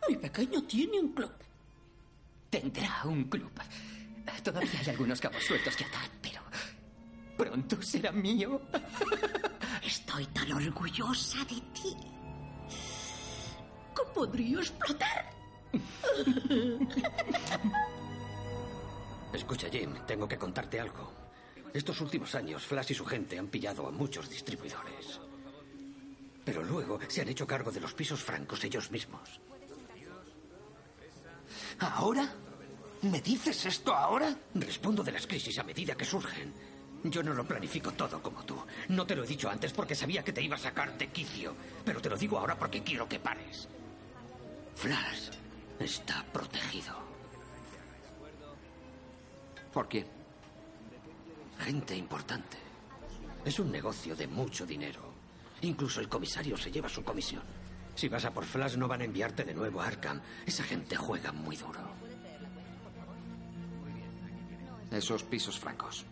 Mi 0.10 0.16
pequeño 0.18 0.64
tiene 0.64 1.00
un 1.02 1.14
club. 1.14 1.45
Tendrá 2.56 3.02
un 3.04 3.26
club. 3.26 3.52
Todavía 4.42 4.80
hay 4.80 4.90
algunos 4.90 5.20
cabos 5.20 5.44
sueltos 5.44 5.76
que 5.76 5.84
atar, 5.84 6.10
pero 6.22 6.40
pronto 7.36 7.82
será 7.82 8.14
mío. 8.14 8.62
Estoy 9.84 10.26
tan 10.28 10.54
orgullosa 10.54 11.40
de 11.40 11.60
ti 11.74 11.98
que 13.94 14.04
podría 14.14 14.60
explotar. 14.60 15.30
Escucha, 19.34 19.68
Jim, 19.70 19.94
tengo 20.08 20.26
que 20.26 20.38
contarte 20.38 20.80
algo. 20.80 21.12
Estos 21.74 22.00
últimos 22.00 22.34
años, 22.36 22.66
Flash 22.66 22.92
y 22.92 22.96
su 22.96 23.06
gente 23.06 23.38
han 23.38 23.48
pillado 23.48 23.86
a 23.86 23.92
muchos 23.92 24.30
distribuidores. 24.30 25.20
Pero 26.46 26.64
luego 26.64 27.00
se 27.10 27.20
han 27.20 27.28
hecho 27.28 27.46
cargo 27.46 27.70
de 27.70 27.82
los 27.82 27.94
pisos 27.94 28.24
francos 28.24 28.64
ellos 28.64 28.90
mismos. 28.92 29.42
¿Ahora? 31.80 32.34
¿Me 33.06 33.22
dices 33.22 33.68
esto 33.68 33.94
ahora? 33.94 34.36
Respondo 34.56 35.04
de 35.04 35.12
las 35.12 35.28
crisis 35.28 35.60
a 35.60 35.64
medida 35.64 35.94
que 35.94 36.06
surgen. 36.06 36.52
Yo 37.04 37.22
no 37.22 37.36
lo 37.36 37.46
planifico 37.46 37.92
todo 37.92 38.20
como 38.20 38.44
tú. 38.44 38.58
No 38.90 39.06
te 39.06 39.16
lo 39.16 39.24
he 39.24 39.28
dicho 39.28 39.48
antes 39.48 39.72
porque 39.74 39.94
sabía 39.94 40.24
que 40.24 40.34
te 40.34 40.42
iba 40.42 40.56
a 40.56 40.60
sacar 40.60 40.98
de 40.98 41.10
quicio. 41.10 41.54
Pero 41.84 42.02
te 42.02 42.10
lo 42.10 42.18
digo 42.18 42.40
ahora 42.40 42.58
porque 42.58 42.82
quiero 42.82 43.08
que 43.08 43.20
pares. 43.20 43.68
Flash 44.74 45.30
está 45.80 46.26
protegido. 46.34 46.96
¿Por 49.72 49.88
quién? 49.88 50.08
Gente 51.60 51.96
importante. 51.96 52.58
Es 53.44 53.60
un 53.60 53.72
negocio 53.72 54.16
de 54.16 54.26
mucho 54.26 54.66
dinero. 54.66 55.14
Incluso 55.62 56.00
el 56.02 56.10
comisario 56.10 56.58
se 56.58 56.72
lleva 56.72 56.90
su 56.90 57.04
comisión. 57.04 57.44
Si 57.94 58.10
vas 58.10 58.26
a 58.26 58.34
por 58.34 58.46
Flash 58.46 58.78
no 58.78 58.88
van 58.88 59.02
a 59.02 59.06
enviarte 59.06 59.44
de 59.44 59.54
nuevo 59.54 59.80
a 59.80 59.86
Arkham. 59.86 60.22
Esa 60.48 60.64
gente 60.64 60.96
juega 60.96 61.32
muy 61.32 61.56
duro. 61.56 62.05
Esos 64.96 65.24
pisos 65.24 65.60
francos. 65.60 66.06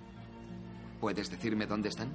¿Puedes 1.00 1.32
decirme 1.32 1.66
dónde 1.66 1.88
están? 1.88 2.12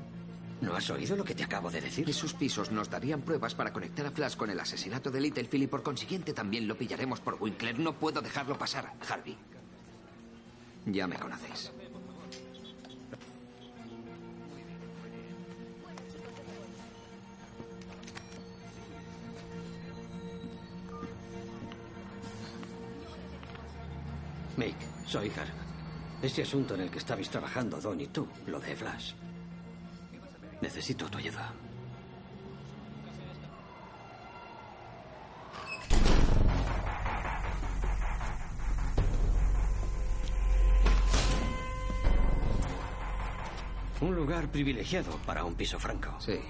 ¿No 0.61 0.74
has 0.76 0.90
oído 0.90 1.16
lo 1.16 1.24
que 1.24 1.35
te 1.35 1.42
acabo 1.42 1.70
de 1.70 1.81
decir? 1.81 2.09
Esos 2.11 2.35
pisos 2.35 2.70
nos 2.70 2.90
darían 2.90 3.22
pruebas 3.22 3.54
para 3.54 3.72
conectar 3.72 4.04
a 4.04 4.11
Flash 4.11 4.37
con 4.37 4.50
el 4.50 4.61
asesinato 4.61 5.11
de 5.11 5.18
Littlefield 5.18 5.64
y 5.64 5.66
por 5.66 5.83
consiguiente 5.83 6.35
también 6.35 6.68
lo 6.68 6.76
pillaremos 6.76 7.20
por 7.20 7.38
Winkler. 7.40 7.78
No 7.78 7.94
puedo 7.94 8.20
dejarlo 8.20 8.59
pasar, 8.59 8.92
Harvey. 9.09 9.35
Ya 10.85 11.07
me 11.07 11.16
conocéis. 11.16 11.72
Mick, 24.59 24.76
soy 25.07 25.31
Harv. 25.31 25.67
Este 26.20 26.42
asunto 26.42 26.74
en 26.74 26.81
el 26.81 26.90
que 26.90 26.98
estabais 26.98 27.31
trabajando, 27.31 27.81
Don 27.81 28.00
y 28.00 28.09
tú, 28.09 28.26
lo 28.46 28.59
de 28.59 28.74
Flash. 28.74 29.12
Necesito 30.61 31.09
tu 31.09 31.18
ayuda. 31.18 31.52
Un 44.00 44.14
lugar 44.14 44.48
privilegiado 44.48 45.16
para 45.24 45.44
un 45.44 45.54
piso 45.54 45.78
franco. 45.78 46.16
Sí. 46.20 46.40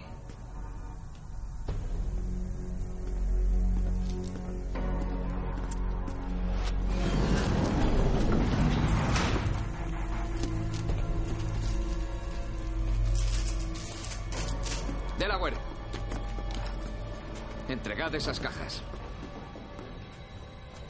Esas 18.18 18.40
cajas. 18.40 18.82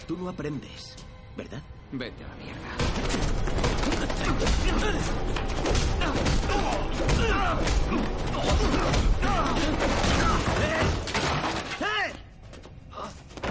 Tú 0.07 0.17
no 0.17 0.31
aprendes, 0.31 0.97
¿verdad? 1.37 1.62
Vete 1.93 2.25
a 2.25 2.29
la 2.29 2.37
mierda. 2.37 2.69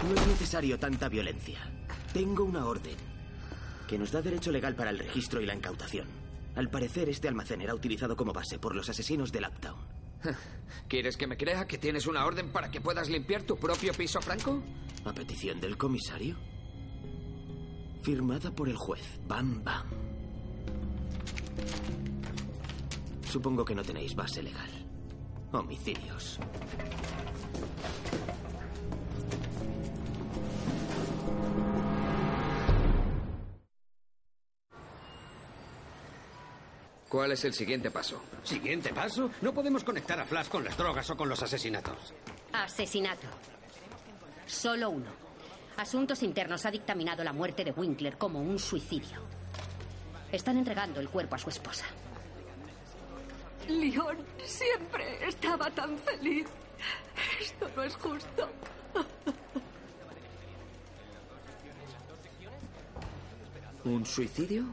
No 0.04 0.14
es 0.16 0.28
necesario 0.28 0.80
tanta 0.80 1.08
violencia. 1.08 1.60
Tengo 2.14 2.44
una 2.46 2.66
orden 2.66 2.96
que 3.88 4.00
nos 4.00 4.12
da 4.12 4.22
derecho 4.22 4.52
legal 4.52 4.76
para 4.76 4.90
el 4.90 4.98
registro 5.00 5.40
y 5.40 5.46
la 5.46 5.54
incautación. 5.54 6.08
Al 6.56 6.70
parecer, 6.72 7.10
este 7.10 7.28
almacén 7.28 7.62
era 7.62 7.76
utilizado 7.76 8.18
como 8.18 8.34
base 8.34 8.58
por 8.58 8.76
los 8.76 8.90
asesinos 8.90 9.32
del 9.32 9.46
Uptown. 9.46 9.77
¿Quieres 10.88 11.18
que 11.18 11.28
me 11.28 11.38
crea 11.38 11.68
que 11.68 11.78
tienes 11.78 12.08
una 12.08 12.26
orden 12.26 12.52
para 12.52 12.72
que 12.72 12.82
puedas 12.82 13.10
limpiar 13.10 13.44
tu 13.44 13.58
propio 13.58 13.94
piso 13.94 14.22
franco? 14.22 14.64
¿A 15.06 15.14
petición 15.14 15.60
del 15.60 15.78
comisario? 15.78 16.36
Firmada 18.02 18.52
por 18.52 18.70
el 18.70 18.76
juez. 18.76 19.20
Bam, 19.28 19.64
bam. 19.64 19.88
Supongo 23.30 23.66
que 23.66 23.76
no 23.76 23.84
tenéis 23.84 24.16
base 24.16 24.42
legal. 24.42 24.70
Homicidios. 25.52 26.40
¿Cuál 37.10 37.32
es 37.32 37.46
el 37.46 37.54
siguiente 37.54 37.90
paso? 37.90 38.22
¿Siguiente 38.44 38.94
paso? 38.94 39.32
No 39.42 39.54
podemos 39.54 39.84
conectar 39.84 40.20
a 40.20 40.26
Flash 40.26 40.50
con 40.50 40.64
las 40.64 40.78
drogas 40.78 41.10
o 41.10 41.16
con 41.16 41.30
los 41.30 41.42
asesinatos. 41.42 42.14
Asesinato. 42.52 43.28
Solo 44.46 44.90
uno. 44.90 45.10
Asuntos 45.78 46.22
Internos 46.24 46.66
ha 46.66 46.72
dictaminado 46.72 47.24
la 47.24 47.32
muerte 47.32 47.64
de 47.64 47.72
Winkler 47.72 48.18
como 48.18 48.42
un 48.42 48.60
suicidio. 48.60 49.22
Están 50.32 50.58
entregando 50.58 51.00
el 51.00 51.08
cuerpo 51.10 51.36
a 51.36 51.40
su 51.40 51.50
esposa. 51.50 51.86
Leon 53.70 54.18
siempre 54.44 55.28
estaba 55.28 55.70
tan 55.72 55.98
feliz. 56.00 56.48
Esto 57.42 57.70
no 57.76 57.84
es 57.84 57.96
justo. 57.96 58.50
¿Un 63.86 64.06
suicidio? 64.06 64.66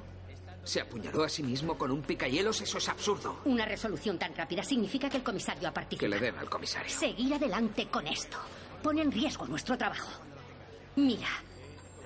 ¿Se 0.64 0.80
apuñaló 0.80 1.24
a 1.24 1.28
sí 1.28 1.42
mismo 1.42 1.76
con 1.76 1.90
un 1.90 2.02
picahielos? 2.02 2.60
Eso 2.62 2.78
es 2.78 2.88
absurdo. 2.88 3.40
Una 3.44 3.66
resolución 3.66 4.18
tan 4.18 4.34
rápida 4.34 4.62
significa 4.64 5.10
que 5.10 5.18
el 5.18 5.22
comisario 5.22 5.68
ha 5.68 5.72
Que 5.72 5.74
participado. 5.74 6.10
le 6.10 6.20
den 6.20 6.38
al 6.38 6.48
comisario. 6.48 6.88
Seguir 6.88 7.34
adelante 7.34 7.86
con 7.88 8.06
esto 8.06 8.38
pone 8.82 9.02
en 9.02 9.12
riesgo 9.12 9.46
nuestro 9.46 9.76
trabajo. 9.76 10.10
Mira, 10.96 11.28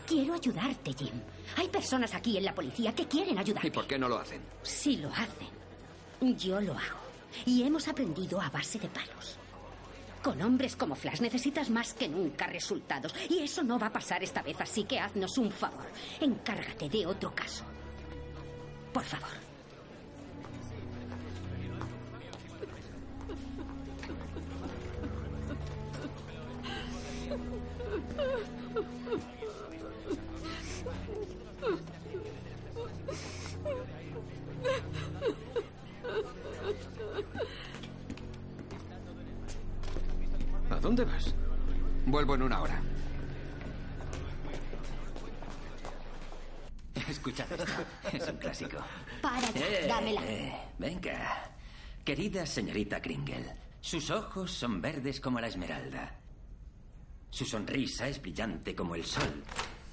quiero 0.06 0.34
ayudarte, 0.34 0.92
Jim. 0.92 1.20
Hay 1.56 1.68
personas 1.68 2.14
aquí 2.14 2.36
en 2.36 2.44
la 2.44 2.54
policía 2.54 2.92
que 2.94 3.06
quieren 3.06 3.38
ayudarte. 3.38 3.68
¿Y 3.68 3.70
por 3.70 3.86
qué 3.86 3.98
no 3.98 4.08
lo 4.08 4.18
hacen? 4.18 4.40
Si 4.62 4.96
lo 4.96 5.08
hacen, 5.10 6.36
yo 6.36 6.60
lo 6.60 6.72
hago. 6.72 6.98
Y 7.46 7.62
hemos 7.62 7.86
aprendido 7.86 8.40
a 8.40 8.50
base 8.50 8.78
de 8.80 8.88
palos. 8.88 9.36
Con 10.22 10.42
hombres 10.42 10.74
como 10.74 10.96
Flash 10.96 11.20
necesitas 11.20 11.70
más 11.70 11.94
que 11.94 12.08
nunca 12.08 12.46
resultados. 12.48 13.14
Y 13.28 13.38
eso 13.38 13.62
no 13.62 13.78
va 13.78 13.86
a 13.86 13.92
pasar 13.92 14.22
esta 14.24 14.42
vez, 14.42 14.60
así 14.60 14.82
que 14.84 14.98
haznos 14.98 15.38
un 15.38 15.50
favor. 15.52 15.86
Encárgate 16.20 16.88
de 16.88 17.06
otro 17.06 17.32
caso. 17.32 17.64
Por 18.92 19.04
favor. 19.04 19.28
¿A 40.70 40.80
dónde 40.80 41.04
vas? 41.04 41.34
Vuelvo 42.06 42.34
en 42.34 42.42
una 42.42 42.62
hora. 42.62 42.80
Escuchad 47.28 47.52
esto. 47.52 47.72
Es 48.16 48.28
un 48.28 48.36
clásico. 48.38 48.78
Para 49.20 49.50
ya, 49.52 49.66
Eh, 49.66 49.86
dámela. 49.86 50.20
eh, 50.24 50.56
venga. 50.78 51.50
Querida 52.04 52.46
señorita 52.46 53.02
Kringle, 53.02 53.54
sus 53.80 54.10
ojos 54.10 54.50
son 54.50 54.80
verdes 54.80 55.20
como 55.20 55.40
la 55.40 55.48
esmeralda. 55.48 56.14
Su 57.30 57.44
sonrisa 57.44 58.08
es 58.08 58.20
brillante 58.22 58.74
como 58.74 58.94
el 58.94 59.04
sol. 59.04 59.42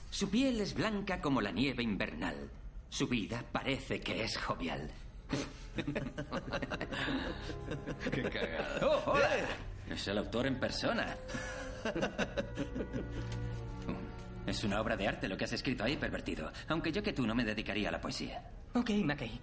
Su 0.10 0.30
piel 0.30 0.62
es 0.62 0.74
blanca 0.74 1.20
como 1.20 1.42
la 1.42 1.52
nieve 1.52 1.84
invernal. 1.84 2.50
Su 2.90 3.08
vida 3.08 3.44
parece 3.52 4.00
que 4.00 4.24
es 4.24 4.38
jovial. 4.38 4.90
Qué 8.12 8.24
cagado. 8.24 9.04
¡Oh, 9.06 9.12
hola! 9.12 9.30
Es 9.90 10.08
el 10.08 10.18
autor 10.20 10.48
en 10.48 10.58
persona. 10.60 11.18
Es 14.46 14.64
una 14.64 14.80
obra 14.80 14.96
de 14.96 15.08
arte 15.08 15.28
lo 15.28 15.38
que 15.38 15.46
has 15.46 15.54
escrito 15.54 15.84
ahí, 15.84 15.98
pervertido. 15.98 16.52
Aunque 16.68 16.92
yo 16.92 17.02
que 17.02 17.14
tú 17.14 17.26
no 17.26 17.34
me 17.34 17.44
dedicaría 17.44 17.90
a 17.90 17.92
la 17.92 18.02
poesía. 18.02 18.44
Ok, 18.74 18.92
McKay. 19.04 19.40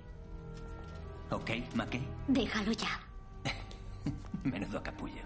¿Ok, 1.31 1.51
McKay? 1.75 2.07
Déjalo 2.29 2.73
ya. 2.73 3.01
Menudo 4.45 4.83
capullo. 4.83 5.23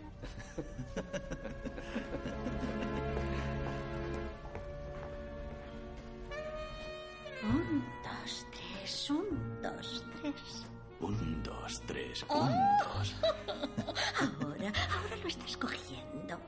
Un, 7.42 7.84
dos, 8.02 8.46
tres, 8.52 9.10
un, 9.10 9.62
dos, 9.62 10.04
tres. 10.20 10.66
Un, 11.00 11.42
dos, 11.42 11.82
tres, 11.86 12.24
Oh. 12.28 12.40
un, 12.40 12.52
dos. 12.82 13.14
Ahora, 14.42 14.72
ahora 14.94 15.16
lo 15.22 15.28
estás 15.28 15.56
cogiendo. 15.56 16.40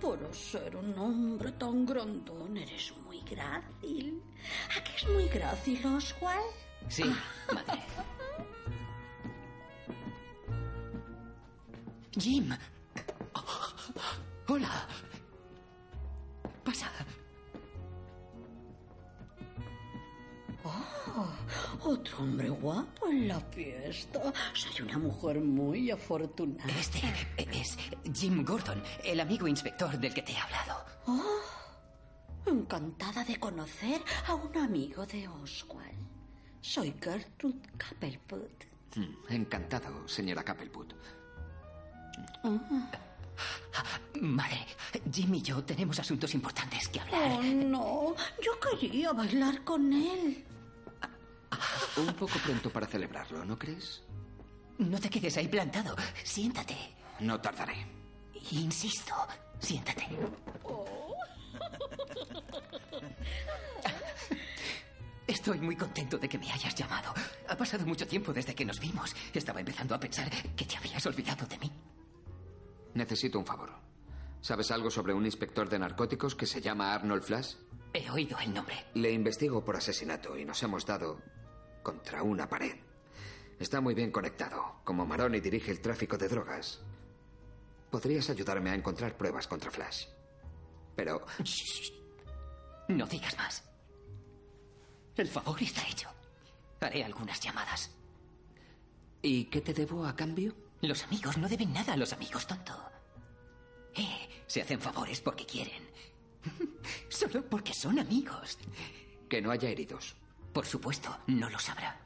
Por 0.00 0.18
ser 0.34 0.76
un 0.76 0.96
hombre 0.98 1.52
tan 1.52 1.86
grandón, 1.86 2.56
eres 2.56 2.92
muy 3.04 3.20
grácil. 3.22 4.22
¿A 4.76 4.84
qué 4.84 4.92
es 4.96 5.08
muy 5.08 5.28
grácil, 5.28 5.86
Oswald? 5.86 6.44
Sí, 6.88 7.04
madre. 7.52 7.82
Jim. 12.18 12.50
Hola. 14.48 14.86
Hombre 22.18 22.48
guapo 22.48 23.08
en 23.08 23.28
la 23.28 23.40
fiesta. 23.40 24.32
Soy 24.54 24.82
una 24.86 24.98
mujer 24.98 25.40
muy 25.40 25.90
afortunada. 25.90 26.70
Este 26.78 27.02
es 27.52 27.76
Jim 28.14 28.44
Gordon, 28.44 28.82
el 29.04 29.20
amigo 29.20 29.46
inspector 29.48 29.98
del 29.98 30.12
que 30.14 30.22
te 30.22 30.32
he 30.32 30.36
hablado. 30.38 30.84
Oh, 31.06 31.40
encantada 32.46 33.24
de 33.24 33.38
conocer 33.38 34.00
a 34.26 34.34
un 34.34 34.56
amigo 34.56 35.06
de 35.06 35.28
Oswald. 35.28 36.06
Soy 36.60 36.94
Gertrude 37.00 37.60
Capelput. 37.76 38.64
Hmm, 38.94 39.14
Encantado, 39.32 40.08
señora 40.08 40.42
Capelput. 40.42 40.94
Ah. 42.44 42.90
Madre, 44.20 44.66
Jim 45.12 45.34
y 45.34 45.42
yo 45.42 45.62
tenemos 45.62 45.98
asuntos 46.00 46.32
importantes 46.34 46.88
que 46.88 47.00
hablar. 47.00 47.32
Oh, 47.38 47.42
no. 47.42 48.14
Yo 48.42 48.52
quería 48.80 49.12
bailar 49.12 49.62
con 49.62 49.92
él. 49.92 50.44
Un 51.96 52.12
poco 52.14 52.38
pronto 52.44 52.70
para 52.70 52.86
celebrarlo, 52.86 53.44
¿no 53.44 53.58
crees? 53.58 54.02
No 54.78 54.98
te 55.00 55.08
quedes 55.08 55.36
ahí 55.38 55.48
plantado. 55.48 55.96
Siéntate. 56.22 56.76
No 57.20 57.40
tardaré. 57.40 57.86
Insisto, 58.52 59.14
siéntate. 59.58 60.06
Estoy 65.26 65.58
muy 65.60 65.76
contento 65.76 66.18
de 66.18 66.28
que 66.28 66.38
me 66.38 66.50
hayas 66.52 66.74
llamado. 66.74 67.12
Ha 67.48 67.56
pasado 67.56 67.84
mucho 67.86 68.06
tiempo 68.06 68.32
desde 68.32 68.54
que 68.54 68.64
nos 68.64 68.78
vimos. 68.78 69.14
Estaba 69.32 69.60
empezando 69.60 69.94
a 69.94 70.00
pensar 70.00 70.30
que 70.54 70.64
te 70.64 70.76
habías 70.76 71.04
olvidado 71.06 71.46
de 71.46 71.58
mí. 71.58 71.70
Necesito 72.94 73.38
un 73.38 73.46
favor. 73.46 73.70
¿Sabes 74.40 74.70
algo 74.70 74.90
sobre 74.90 75.14
un 75.14 75.24
inspector 75.24 75.68
de 75.68 75.78
narcóticos 75.78 76.34
que 76.36 76.46
se 76.46 76.60
llama 76.60 76.94
Arnold 76.94 77.22
Flash? 77.24 77.54
He 77.92 78.08
oído 78.10 78.38
el 78.38 78.54
nombre. 78.54 78.76
Le 78.94 79.10
investigo 79.10 79.64
por 79.64 79.76
asesinato 79.76 80.36
y 80.36 80.44
nos 80.44 80.62
hemos 80.62 80.86
dado 80.86 81.20
contra 81.86 82.20
una 82.24 82.48
pared. 82.48 82.74
Está 83.60 83.80
muy 83.80 83.94
bien 83.94 84.10
conectado. 84.10 84.80
Como 84.82 85.06
Maroni 85.06 85.38
dirige 85.38 85.70
el 85.70 85.80
tráfico 85.80 86.18
de 86.18 86.26
drogas, 86.26 86.80
podrías 87.92 88.28
ayudarme 88.28 88.70
a 88.70 88.74
encontrar 88.74 89.16
pruebas 89.16 89.46
contra 89.46 89.70
Flash. 89.70 90.06
Pero... 90.96 91.24
No 92.88 93.06
digas 93.06 93.36
más. 93.38 93.62
El 95.14 95.28
favor 95.28 95.62
está 95.62 95.86
hecho. 95.88 96.08
Haré 96.80 97.04
algunas 97.04 97.38
llamadas. 97.38 97.92
¿Y 99.22 99.44
qué 99.44 99.60
te 99.60 99.72
debo 99.72 100.06
a 100.06 100.16
cambio? 100.16 100.56
Los 100.82 101.04
amigos 101.04 101.38
no 101.38 101.48
deben 101.48 101.72
nada 101.72 101.92
a 101.92 101.96
los 101.96 102.12
amigos, 102.12 102.48
tonto. 102.48 102.74
Eh, 103.94 104.28
se 104.48 104.62
hacen 104.62 104.80
favores 104.80 105.20
porque 105.20 105.46
quieren. 105.46 105.88
Solo 107.08 107.48
porque 107.48 107.72
son 107.74 108.00
amigos. 108.00 108.58
Que 109.28 109.40
no 109.40 109.52
haya 109.52 109.68
heridos. 109.68 110.16
Por 110.56 110.64
supuesto, 110.64 111.14
no 111.26 111.50
lo 111.50 111.58
sabrá. 111.58 112.00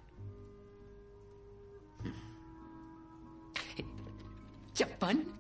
¿Champán? 4.75 5.40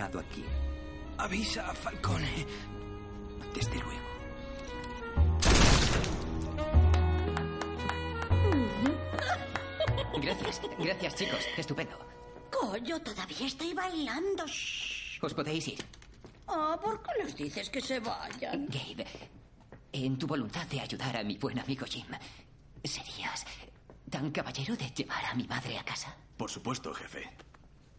Pasado 0.00 0.20
aquí? 0.20 0.44
Avisa 1.18 1.68
a 1.68 1.74
Falcone. 1.74 2.46
Desde 3.54 3.74
luego. 3.74 4.08
Gracias, 10.22 10.60
gracias 10.78 11.14
chicos. 11.14 11.40
Estupendo. 11.56 11.98
Coño, 12.50 13.00
todavía 13.00 13.46
estoy 13.46 13.72
bailando. 13.74 14.46
Shh. 14.46 15.18
Os 15.22 15.34
podéis 15.34 15.68
ir. 15.68 15.84
Ah, 16.46 16.78
¿por 16.80 17.02
qué 17.02 17.10
les 17.22 17.34
dices 17.36 17.70
que 17.70 17.80
se 17.80 18.00
vayan? 18.00 18.66
Gabe, 18.66 19.06
en 19.92 20.18
tu 20.18 20.26
voluntad 20.26 20.66
de 20.66 20.80
ayudar 20.80 21.16
a 21.16 21.22
mi 21.24 21.38
buen 21.38 21.58
amigo 21.58 21.86
Jim, 21.86 22.06
¿serías 22.84 23.46
tan 24.10 24.30
caballero 24.30 24.76
de 24.76 24.90
llevar 24.90 25.24
a 25.24 25.34
mi 25.34 25.46
madre 25.46 25.78
a 25.78 25.84
casa? 25.84 26.14
Por 26.36 26.50
supuesto, 26.50 26.92
jefe. 26.92 27.30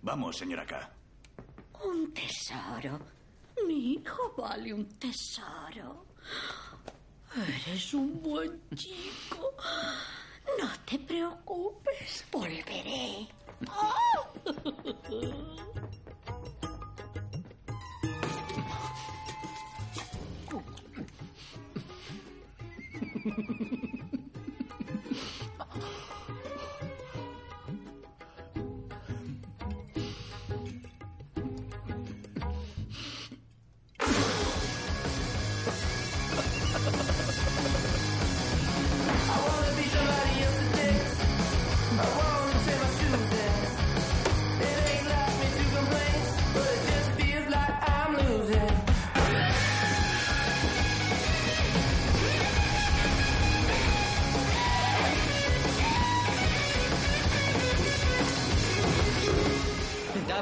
Vamos, 0.02 0.38
señora 0.38 0.66
K. 0.66 1.01
Un 1.84 2.12
tesoro. 2.14 3.00
Mi 3.66 3.94
hijo 3.94 4.34
vale 4.38 4.74
un 4.74 4.86
tesoro. 4.98 6.06
Eres 7.36 7.94
un 7.94 8.22
buen 8.22 8.62
chico. 8.76 9.54
No 10.60 10.68
te 10.86 11.00
preocupes, 11.00 12.26
volveré. 12.32 13.28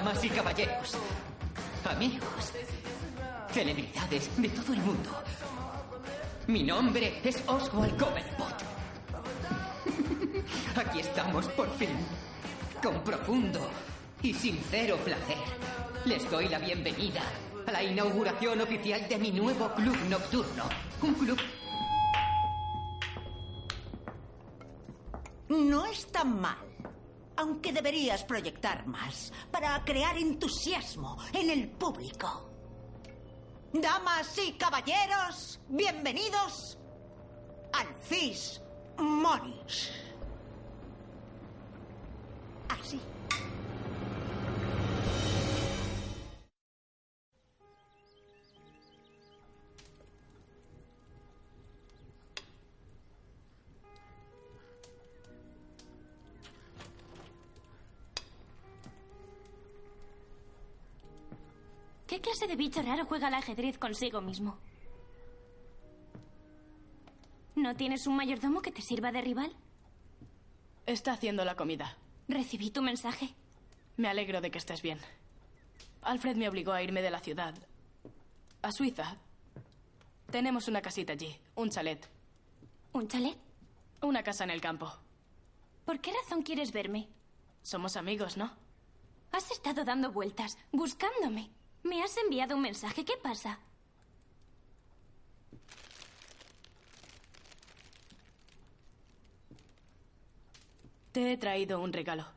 Damas 0.10 0.26
y 0.26 0.30
caballeros, 0.30 0.98
amigos, 1.86 2.52
celebridades 3.52 4.42
de 4.42 4.50
todo 4.50 4.74
el 4.74 4.80
mundo. 4.80 5.12
Mi 6.48 6.64
nombre 6.64 7.22
es 7.24 7.44
Oswald 7.46 7.96
Cobblepot. 7.96 8.56
Aquí 10.78 11.02
estamos 11.02 11.48
por 11.50 11.70
fin, 11.78 11.96
con 12.82 13.04
profundo 13.04 13.70
y 14.24 14.34
sincero 14.34 14.98
placer. 14.98 15.38
Les 16.06 16.28
doy 16.32 16.50
la 16.50 16.58
bienvenida 16.58 17.22
a 17.68 17.72
la 17.72 17.84
inauguración 17.84 18.62
oficial 18.62 19.08
de 19.08 19.18
mi 19.20 19.30
nuevo 19.30 19.72
club 19.76 19.96
nocturno. 20.10 20.64
Un 21.04 21.14
club 21.14 21.40
No 25.50 25.86
está 25.86 26.24
mal. 26.24 26.69
Aunque 27.40 27.72
deberías 27.72 28.26
proyectar 28.26 28.86
más 28.86 29.32
para 29.50 29.82
crear 29.86 30.18
entusiasmo 30.18 31.18
en 31.32 31.50
el 31.50 31.70
público. 31.70 32.50
Damas 33.72 34.38
y 34.46 34.52
caballeros, 34.58 35.58
bienvenidos 35.70 36.78
al 37.72 37.88
Fish 37.96 38.60
Monish. 38.98 39.90
Así. 42.68 43.00
De 62.50 62.56
bicho 62.56 62.82
raro 62.82 63.06
juega 63.06 63.28
al 63.28 63.36
ajedrez 63.36 63.78
consigo 63.78 64.22
mismo? 64.22 64.58
¿No 67.56 67.76
tienes 67.76 68.08
un 68.08 68.16
mayordomo 68.16 68.62
que 68.62 68.72
te 68.72 68.82
sirva 68.82 69.12
de 69.12 69.22
rival? 69.22 69.56
Está 70.88 71.14
haciendo 71.14 71.46
la 71.46 71.56
comida. 71.56 71.96
Recibí 72.28 72.72
tu 72.72 72.82
mensaje. 72.82 73.36
Me 73.98 74.08
alegro 74.10 74.42
de 74.42 74.50
que 74.50 74.58
estés 74.58 74.82
bien. 74.82 75.00
Alfred 76.02 76.38
me 76.38 76.50
obligó 76.50 76.72
a 76.72 76.82
irme 76.82 77.04
de 77.04 77.12
la 77.12 77.20
ciudad. 77.20 77.54
A 78.64 78.72
Suiza. 78.72 79.18
Tenemos 80.32 80.68
una 80.68 80.82
casita 80.82 81.14
allí, 81.14 81.40
un 81.56 81.70
chalet. 81.70 82.10
¿Un 82.94 83.08
chalet? 83.08 83.38
Una 84.02 84.24
casa 84.24 84.44
en 84.44 84.50
el 84.50 84.62
campo. 84.62 84.92
¿Por 85.86 86.00
qué 86.00 86.12
razón 86.14 86.42
quieres 86.42 86.72
verme? 86.72 87.10
Somos 87.62 87.96
amigos, 87.96 88.38
¿no? 88.38 88.52
Has 89.32 89.52
estado 89.52 89.84
dando 89.84 90.12
vueltas, 90.12 90.58
buscándome. 90.72 91.52
Me 91.90 92.04
has 92.04 92.16
enviado 92.18 92.56
un 92.56 92.62
mensaje. 92.62 93.04
¿Qué 93.04 93.18
pasa? 93.18 93.58
Te 101.12 101.34
he 101.34 101.38
traído 101.38 101.82
un 101.82 101.92
regalo. 101.92 102.28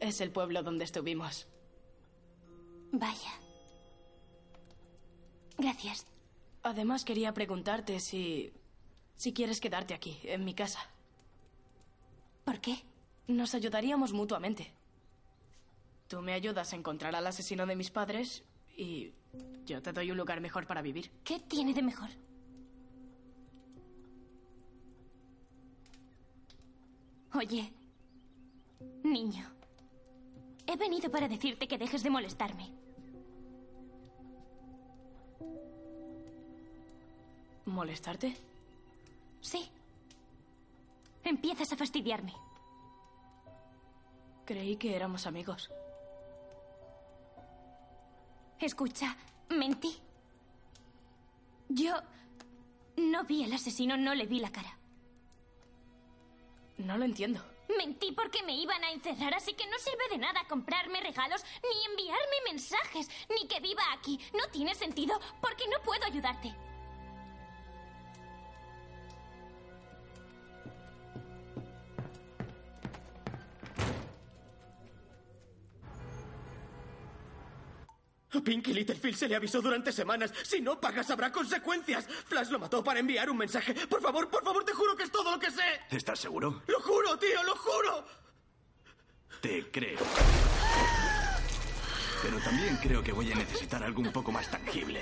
Es 0.00 0.20
el 0.20 0.30
pueblo 0.30 0.62
donde 0.62 0.84
estuvimos. 0.84 1.46
Vaya. 2.92 3.32
Gracias. 5.56 6.04
Además, 6.70 7.04
quería 7.04 7.34
preguntarte 7.34 7.98
si. 7.98 8.52
si 9.16 9.32
quieres 9.32 9.60
quedarte 9.60 9.92
aquí, 9.92 10.20
en 10.22 10.44
mi 10.44 10.54
casa. 10.54 10.78
¿Por 12.44 12.60
qué? 12.60 12.84
Nos 13.26 13.56
ayudaríamos 13.56 14.12
mutuamente. 14.12 14.72
Tú 16.06 16.22
me 16.22 16.32
ayudas 16.32 16.72
a 16.72 16.76
encontrar 16.76 17.16
al 17.16 17.26
asesino 17.26 17.66
de 17.66 17.74
mis 17.74 17.90
padres 17.90 18.44
y 18.76 19.12
yo 19.66 19.82
te 19.82 19.92
doy 19.92 20.12
un 20.12 20.16
lugar 20.16 20.40
mejor 20.40 20.68
para 20.68 20.80
vivir. 20.80 21.10
¿Qué 21.24 21.40
tiene 21.40 21.74
de 21.74 21.82
mejor? 21.82 22.08
Oye, 27.34 27.72
niño, 29.02 29.44
he 30.68 30.76
venido 30.76 31.10
para 31.10 31.26
decirte 31.26 31.66
que 31.66 31.78
dejes 31.78 32.04
de 32.04 32.10
molestarme. 32.10 32.72
¿Molestarte? 37.70 38.36
Sí. 39.40 39.70
Empiezas 41.22 41.72
a 41.72 41.76
fastidiarme. 41.76 42.34
Creí 44.44 44.76
que 44.76 44.96
éramos 44.96 45.26
amigos. 45.26 45.70
Escucha, 48.58 49.16
mentí. 49.48 49.96
Yo 51.68 51.94
no 52.96 53.22
vi 53.24 53.44
al 53.44 53.52
asesino, 53.52 53.96
no 53.96 54.14
le 54.14 54.26
vi 54.26 54.40
la 54.40 54.50
cara. 54.50 54.76
No 56.78 56.98
lo 56.98 57.04
entiendo. 57.04 57.40
Mentí 57.78 58.10
porque 58.10 58.42
me 58.42 58.56
iban 58.56 58.82
a 58.82 58.90
encerrar, 58.90 59.32
así 59.34 59.54
que 59.54 59.66
no 59.68 59.78
sirve 59.78 60.08
de 60.10 60.18
nada 60.18 60.44
comprarme 60.48 61.00
regalos, 61.00 61.44
ni 61.62 61.84
enviarme 61.92 62.36
mensajes, 62.46 63.08
ni 63.28 63.46
que 63.46 63.60
viva 63.60 63.84
aquí. 63.92 64.18
No 64.34 64.50
tiene 64.50 64.74
sentido 64.74 65.20
porque 65.40 65.68
no 65.68 65.80
puedo 65.84 66.04
ayudarte. 66.04 66.52
A 78.32 78.40
Pinky 78.40 78.72
Littlefield 78.72 79.16
se 79.16 79.28
le 79.28 79.36
avisó 79.36 79.60
durante 79.60 79.92
semanas. 79.92 80.32
Si 80.44 80.60
no 80.60 80.80
pagas 80.80 81.10
habrá 81.10 81.32
consecuencias. 81.32 82.06
Flash 82.06 82.48
lo 82.50 82.58
mató 82.58 82.82
para 82.82 83.00
enviar 83.00 83.28
un 83.28 83.36
mensaje. 83.36 83.74
Por 83.88 84.00
favor, 84.00 84.28
por 84.28 84.44
favor, 84.44 84.64
te 84.64 84.72
juro 84.72 84.96
que 84.96 85.02
es 85.02 85.10
todo 85.10 85.32
lo 85.32 85.38
que 85.38 85.50
sé. 85.50 85.80
¿Estás 85.90 86.20
seguro? 86.20 86.62
Lo 86.66 86.80
juro, 86.80 87.18
tío, 87.18 87.42
lo 87.42 87.56
juro. 87.56 88.06
Te 89.40 89.70
creo. 89.70 89.98
Pero 92.22 92.38
también 92.40 92.76
creo 92.76 93.02
que 93.02 93.12
voy 93.12 93.32
a 93.32 93.34
necesitar 93.34 93.82
algo 93.82 94.02
un 94.02 94.12
poco 94.12 94.30
más 94.30 94.48
tangible. 94.50 95.00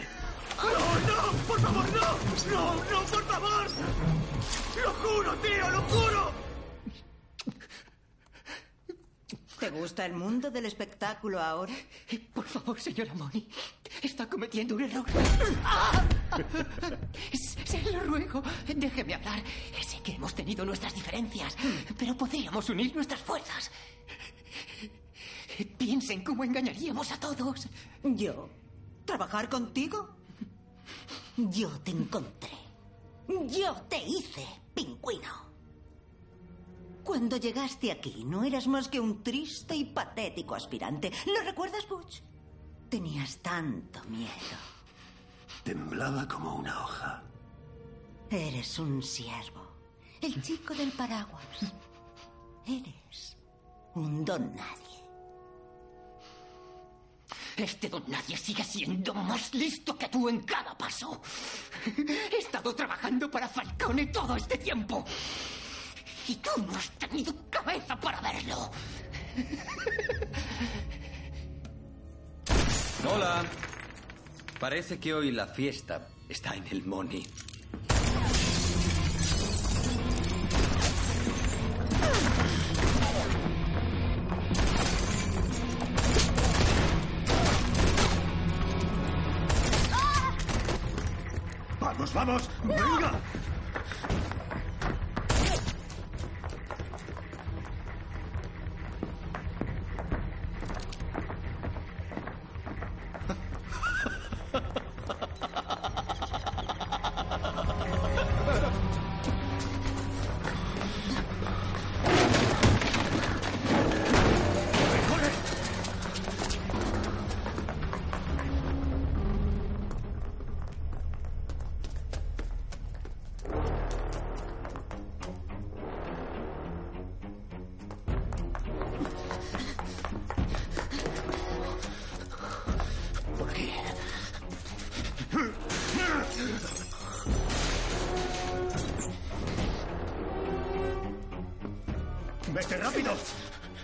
¡No, 0.56 0.72
no! 0.72 1.32
¡Por 1.46 1.60
favor, 1.60 1.84
no! 1.92 2.50
¡No, 2.50 2.74
no, 2.74 3.02
por 3.06 3.24
favor! 3.24 3.66
¡Lo 4.82 4.90
juro, 4.94 5.34
tío, 5.36 5.70
lo 5.70 5.82
juro! 5.82 6.47
¿Te 9.58 9.70
gusta 9.70 10.06
el 10.06 10.12
mundo 10.12 10.50
del 10.50 10.66
espectáculo 10.66 11.40
ahora? 11.40 11.72
Por 12.34 12.44
favor, 12.44 12.80
señora 12.80 13.12
Moni. 13.14 13.48
Está 14.02 14.28
cometiendo 14.28 14.76
un 14.76 14.82
error. 14.82 15.04
Se 17.32 17.66
se 17.66 17.92
lo 17.92 18.00
ruego. 18.00 18.42
Déjeme 18.74 19.14
hablar. 19.14 19.42
Sé 19.84 20.00
que 20.02 20.12
hemos 20.12 20.34
tenido 20.34 20.64
nuestras 20.64 20.94
diferencias, 20.94 21.56
pero 21.98 22.16
podríamos 22.16 22.68
unir 22.70 22.94
nuestras 22.94 23.20
fuerzas. 23.20 23.70
Piensen 25.76 26.22
cómo 26.22 26.44
engañaríamos 26.44 27.10
a 27.10 27.18
todos. 27.18 27.66
¿Yo? 28.04 28.48
¿Trabajar 29.04 29.48
contigo? 29.48 30.08
Yo 31.36 31.68
te 31.80 31.90
encontré. 31.90 32.52
Yo 33.48 33.74
te 33.88 33.98
hice, 33.98 34.46
pingüino. 34.72 35.47
Cuando 37.08 37.38
llegaste 37.38 37.90
aquí 37.90 38.22
no 38.22 38.44
eras 38.44 38.66
más 38.66 38.86
que 38.86 39.00
un 39.00 39.22
triste 39.22 39.74
y 39.74 39.86
patético 39.86 40.54
aspirante. 40.54 41.10
¿Lo 41.24 41.40
recuerdas, 41.42 41.88
Butch? 41.88 42.20
Tenías 42.90 43.38
tanto 43.38 44.04
miedo. 44.10 44.58
Temblaba 45.64 46.28
como 46.28 46.56
una 46.56 46.82
hoja. 46.82 47.22
Eres 48.28 48.78
un 48.78 49.02
siervo. 49.02 49.66
El 50.20 50.42
chico 50.42 50.74
del 50.74 50.92
paraguas. 50.92 51.46
Eres 52.66 53.38
un 53.94 54.22
don 54.22 54.54
nadie. 54.54 54.98
Este 57.56 57.88
don 57.88 58.04
nadie 58.06 58.36
sigue 58.36 58.62
siendo 58.62 59.14
más 59.14 59.54
listo 59.54 59.96
que 59.96 60.10
tú 60.10 60.28
en 60.28 60.42
cada 60.42 60.76
paso. 60.76 61.22
He 61.86 62.36
estado 62.36 62.74
trabajando 62.74 63.30
para 63.30 63.48
Falcone 63.48 64.08
todo 64.08 64.36
este 64.36 64.58
tiempo. 64.58 65.06
Y 66.28 66.34
tú 66.36 66.50
no 66.58 66.76
has 66.76 66.90
tenido 66.90 67.32
cabeza 67.48 67.96
para 67.96 68.20
verlo. 68.20 68.70
Hola. 73.10 73.44
Parece 74.60 74.98
que 75.00 75.14
hoy 75.14 75.30
la 75.30 75.46
fiesta 75.46 76.06
está 76.28 76.54
en 76.54 76.66
el 76.66 76.84
Money. 76.84 77.26
¡Vamos, 91.80 92.12
vamos! 92.12 92.50
¡Venga! 92.64 93.18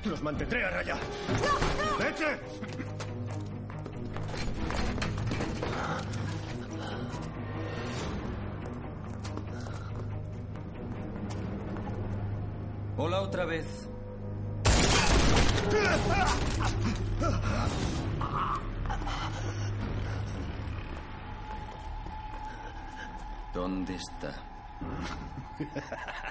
¡Los 0.04 0.22
mantendré 0.22 0.62
a 0.66 0.70
raya! 0.70 0.96
¡Vete! 1.98 2.38
Hola 12.98 13.22
otra 13.22 13.46
vez. 13.46 13.88
¿Dónde 23.54 23.94
está? 23.94 24.34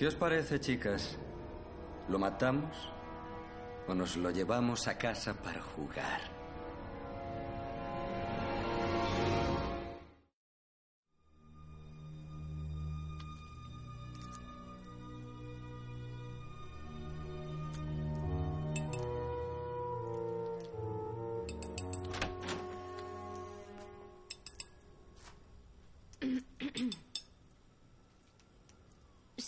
¿Qué 0.00 0.06
os 0.06 0.14
parece, 0.14 0.58
chicas? 0.58 1.18
¿Lo 2.08 2.18
matamos 2.18 2.88
o 3.86 3.94
nos 3.94 4.16
lo 4.16 4.30
llevamos 4.30 4.88
a 4.88 4.96
casa 4.96 5.34
para 5.34 5.60
jugar? 5.60 6.39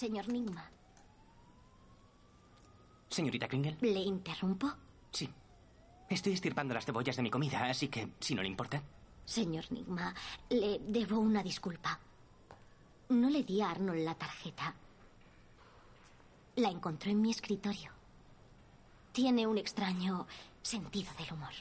Señor 0.02 0.26
Nigma, 0.26 0.68
Señorita 3.08 3.46
Kringle. 3.46 3.76
¿le 3.82 4.00
interrumpo? 4.00 4.68
Sí. 5.12 5.30
Estoy 6.08 6.32
estirpando 6.32 6.74
las 6.74 6.84
cebollas 6.84 7.14
de 7.14 7.22
mi 7.22 7.30
comida, 7.30 7.66
así 7.66 7.86
que, 7.86 8.08
si 8.18 8.34
no 8.34 8.42
le 8.42 8.48
importa. 8.48 8.82
Señor 9.24 9.70
Nigma, 9.70 10.12
le 10.50 10.80
debo 10.80 11.20
una 11.20 11.40
disculpa. 11.40 12.00
No 13.10 13.30
le 13.30 13.44
di 13.44 13.62
a 13.62 13.70
Arnold 13.70 14.04
la 14.04 14.16
tarjeta. 14.16 14.74
La 16.56 16.68
encontró 16.68 17.12
en 17.12 17.22
mi 17.22 17.30
escritorio. 17.30 17.92
Tiene 19.12 19.46
un 19.46 19.56
extraño 19.56 20.26
sentido 20.62 21.12
del 21.16 21.32
humor. 21.32 21.52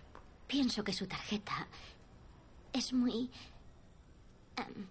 Pienso 0.48 0.84
que 0.84 0.94
su 0.94 1.06
tarjeta 1.06 1.68
es 2.74 2.92
muy... 2.92 3.30
em, 4.56 4.88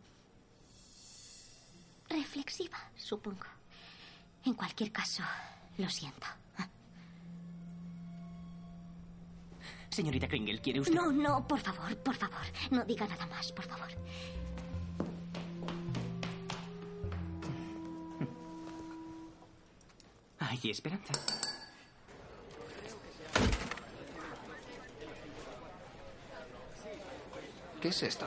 Reflexiva, 2.11 2.79
supongo. 2.97 3.47
En 4.45 4.55
cualquier 4.55 4.91
caso, 4.91 5.23
lo 5.79 5.89
siento. 5.89 6.27
Señorita 9.91 10.29
Kringle, 10.29 10.61
¿quiere 10.61 10.81
usted? 10.81 10.95
No, 10.95 11.11
no, 11.11 11.47
por 11.47 11.59
favor, 11.61 11.97
por 11.99 12.15
favor. 12.15 12.39
No 12.71 12.85
diga 12.85 13.07
nada 13.07 13.27
más, 13.27 13.53
por 13.53 13.65
favor. 13.65 13.89
Hay 20.39 20.71
esperanza. 20.71 21.13
¿Qué 27.81 27.89
es 27.89 28.03
esto? 28.03 28.27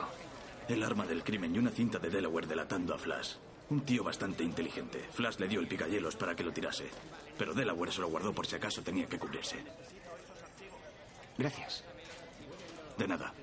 El 0.67 0.83
arma 0.83 1.05
del 1.05 1.23
crimen 1.23 1.55
y 1.55 1.59
una 1.59 1.69
cinta 1.69 1.99
de 1.99 2.09
Delaware 2.09 2.47
delatando 2.47 2.93
a 2.93 2.97
Flash. 2.97 3.35
Un 3.69 3.81
tío 3.81 4.03
bastante 4.03 4.43
inteligente. 4.43 4.99
Flash 5.11 5.37
le 5.39 5.47
dio 5.47 5.59
el 5.59 5.67
picayelos 5.67 6.15
para 6.15 6.35
que 6.35 6.43
lo 6.43 6.51
tirase. 6.51 6.89
Pero 7.37 7.53
Delaware 7.53 7.91
se 7.91 8.01
lo 8.01 8.09
guardó 8.09 8.33
por 8.33 8.45
si 8.45 8.55
acaso 8.55 8.81
tenía 8.83 9.07
que 9.07 9.19
cubrirse. 9.19 9.57
Gracias. 11.37 11.83
De 12.97 13.07
nada. 13.07 13.33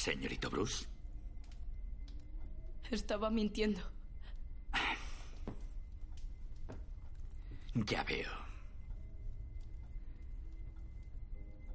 Señorito 0.00 0.48
Bruce. 0.48 0.86
Estaba 2.90 3.28
mintiendo. 3.28 3.82
Ya 7.74 8.02
veo. 8.04 8.30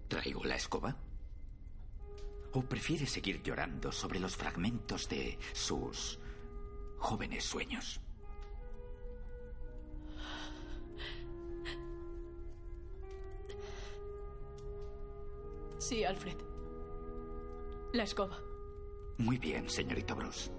¿Traigo 0.08 0.44
la 0.44 0.56
escoba? 0.56 0.96
¿O 2.54 2.64
prefiere 2.64 3.06
seguir 3.06 3.44
llorando 3.44 3.92
sobre 3.92 4.20
los 4.20 4.36
fragmentos 4.36 5.08
de 5.08 5.38
sus 5.54 6.18
jóvenes 6.98 7.44
sueños? 7.44 8.02
Sí, 15.78 16.04
Alfred. 16.04 16.55
La 17.96 18.04
escoba. 18.04 18.38
Muy 19.20 19.38
bien, 19.38 19.70
señorito 19.70 20.18
Bruce. 20.18 20.52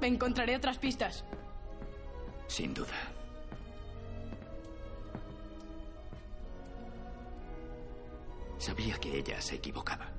Encontraré 0.00 0.54
otras 0.54 0.78
pistas. 0.78 1.24
Sin 2.46 2.72
duda. 2.74 2.94
Sabía 8.58 8.96
que 8.98 9.18
ella 9.18 9.40
se 9.40 9.56
equivocaba. 9.56 10.12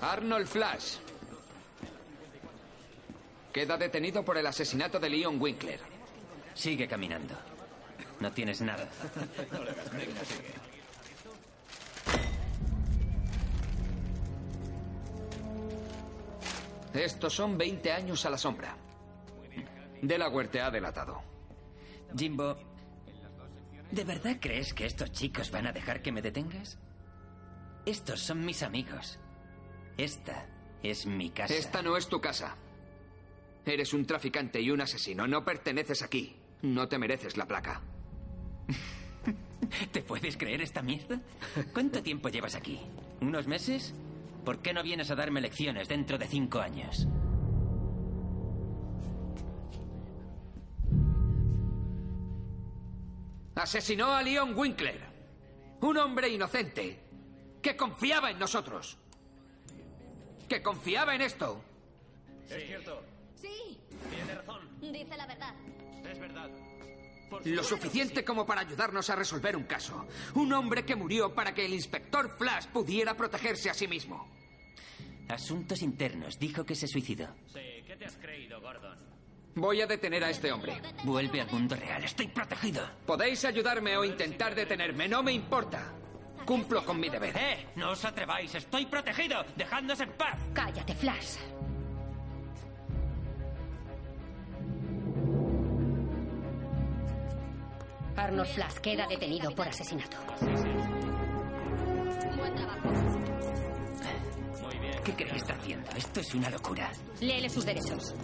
Arnold 0.00 0.48
Flash. 0.48 1.07
Queda 3.52 3.76
detenido 3.76 4.24
por 4.24 4.36
el 4.36 4.46
asesinato 4.46 5.00
de 5.00 5.10
Leon 5.10 5.40
Winkler. 5.40 5.80
Sigue 6.54 6.86
caminando. 6.86 7.34
No 8.20 8.32
tienes 8.32 8.60
nada. 8.60 8.88
Estos 16.92 17.34
son 17.34 17.56
20 17.56 17.92
años 17.92 18.24
a 18.26 18.30
la 18.30 18.38
sombra. 18.38 18.76
Delaware 20.02 20.48
te 20.48 20.60
ha 20.60 20.70
delatado. 20.70 21.22
Jimbo, 22.16 22.56
¿de 23.90 24.04
verdad 24.04 24.36
crees 24.40 24.74
que 24.74 24.86
estos 24.86 25.12
chicos 25.12 25.50
van 25.50 25.66
a 25.66 25.72
dejar 25.72 26.02
que 26.02 26.12
me 26.12 26.22
detengas? 26.22 26.78
Estos 27.84 28.20
son 28.20 28.44
mis 28.44 28.62
amigos. 28.62 29.18
Esta 29.96 30.46
es 30.82 31.06
mi 31.06 31.30
casa. 31.30 31.54
Esta 31.54 31.82
no 31.82 31.96
es 31.96 32.08
tu 32.08 32.20
casa. 32.20 32.56
Eres 33.68 33.92
un 33.92 34.06
traficante 34.06 34.62
y 34.62 34.70
un 34.70 34.80
asesino. 34.80 35.26
No 35.26 35.44
perteneces 35.44 36.00
aquí. 36.02 36.34
No 36.62 36.88
te 36.88 36.96
mereces 36.96 37.36
la 37.36 37.46
placa. 37.46 37.82
¿Te 39.92 40.02
puedes 40.02 40.38
creer 40.38 40.62
esta 40.62 40.80
mierda? 40.80 41.20
¿Cuánto 41.74 42.02
tiempo 42.02 42.30
llevas 42.30 42.54
aquí? 42.54 42.80
¿Unos 43.20 43.46
meses? 43.46 43.94
¿Por 44.42 44.62
qué 44.62 44.72
no 44.72 44.82
vienes 44.82 45.10
a 45.10 45.14
darme 45.14 45.42
lecciones 45.42 45.86
dentro 45.86 46.16
de 46.16 46.26
cinco 46.26 46.60
años? 46.60 47.06
Asesinó 53.54 54.14
a 54.14 54.22
Leon 54.22 54.56
Winkler. 54.56 54.98
Un 55.82 55.98
hombre 55.98 56.30
inocente 56.30 56.98
que 57.60 57.76
confiaba 57.76 58.30
en 58.30 58.38
nosotros. 58.38 58.96
Que 60.48 60.62
confiaba 60.62 61.14
en 61.14 61.20
esto. 61.20 61.62
Es 62.48 62.64
cierto. 62.64 63.17
Sí, 63.40 63.78
Tiene 64.10 64.34
razón. 64.34 64.68
dice 64.80 65.16
la 65.16 65.26
verdad. 65.26 65.54
Es 66.10 66.18
verdad. 66.18 66.50
Lo 67.44 67.62
suficiente 67.62 68.24
como 68.24 68.46
para 68.46 68.62
ayudarnos 68.62 69.10
a 69.10 69.16
resolver 69.16 69.54
un 69.56 69.64
caso. 69.64 70.06
Un 70.34 70.52
hombre 70.54 70.84
que 70.84 70.96
murió 70.96 71.34
para 71.34 71.52
que 71.52 71.66
el 71.66 71.74
inspector 71.74 72.30
Flash 72.38 72.66
pudiera 72.68 73.14
protegerse 73.14 73.68
a 73.68 73.74
sí 73.74 73.86
mismo. 73.86 74.26
Asuntos 75.28 75.82
internos. 75.82 76.38
Dijo 76.38 76.64
que 76.64 76.74
se 76.74 76.88
suicidó. 76.88 77.28
Sí, 77.52 77.82
¿qué 77.86 77.96
te 77.98 78.06
has 78.06 78.16
creído, 78.16 78.60
Gordon? 78.62 78.96
Voy 79.56 79.80
a 79.82 79.86
detener 79.86 80.24
a 80.24 80.30
este 80.30 80.50
hombre. 80.50 80.80
Vuelve 81.04 81.40
al 81.42 81.50
mundo 81.50 81.76
real. 81.76 82.02
Estoy 82.02 82.28
protegido. 82.28 82.88
Podéis 83.04 83.44
ayudarme 83.44 83.96
o 83.98 84.04
intentar 84.04 84.54
detenerme. 84.54 85.06
No 85.06 85.22
me 85.22 85.32
importa. 85.32 85.92
Cumplo 86.46 86.82
con 86.82 86.98
mi 86.98 87.10
deber. 87.10 87.36
¡Eh! 87.36 87.66
No 87.76 87.90
os 87.90 88.04
atreváis. 88.06 88.54
Estoy 88.54 88.86
protegido. 88.86 89.44
Dejadnos 89.54 90.00
en 90.00 90.12
paz. 90.12 90.38
Cállate, 90.54 90.94
Flash. 90.94 91.36
Arnold 98.18 98.48
Flash 98.48 98.74
queda 98.82 99.06
detenido 99.06 99.50
por 99.54 99.68
asesinato. 99.68 100.16
¿Qué 105.04 105.14
cree 105.14 105.30
que 105.30 105.36
está 105.36 105.54
haciendo? 105.54 105.90
Esto 105.96 106.20
es 106.20 106.34
una 106.34 106.50
locura. 106.50 106.90
Léele 107.20 107.48
sus 107.48 107.64
derechos. 107.64 108.14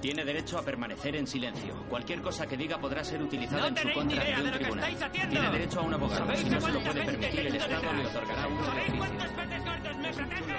Tiene 0.00 0.24
derecho 0.24 0.56
a 0.58 0.62
permanecer 0.62 1.14
en 1.16 1.26
silencio. 1.26 1.74
Cualquier 1.90 2.22
cosa 2.22 2.46
que 2.46 2.56
diga 2.56 2.78
podrá 2.78 3.04
ser 3.04 3.22
utilizada 3.22 3.60
¡No 3.62 3.66
en 3.68 3.76
su 3.76 3.82
tenéis 3.82 3.98
contra 3.98 4.24
ni 4.24 4.30
idea 4.30 4.36
ante 4.38 4.40
un 4.40 4.44
de 4.44 4.50
lo 4.50 4.58
que 4.58 4.64
tribunal. 4.64 4.90
estáis 4.92 5.10
haciendo! 5.10 5.30
Tiene 5.40 5.50
derecho 5.50 5.80
a 5.80 5.82
un 5.82 5.94
abogado. 5.94 6.18
¿Sabéis 6.20 6.40
Si 6.40 6.48
no 6.50 6.60
se 6.60 6.72
lo 6.72 6.80
puede 6.80 7.04
permitir, 7.04 7.40
el 7.40 7.56
Estado 7.56 7.74
detrás? 7.74 7.96
le 7.98 8.06
otorgará 8.06 8.42
de 8.42 8.64
¿Sabéis 8.64 8.88
oficio. 8.88 8.98
cuántos 8.98 9.28
peces 9.30 9.64
gordos 9.64 9.96
me 9.98 10.12
protegen? 10.14 10.56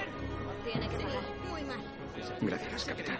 Tiene 0.64 0.88
que 0.88 0.96
seguir. 0.96 1.20
Muy 1.50 1.64
mal. 1.64 1.78
Gracias, 2.42 2.84
capitán. 2.84 3.18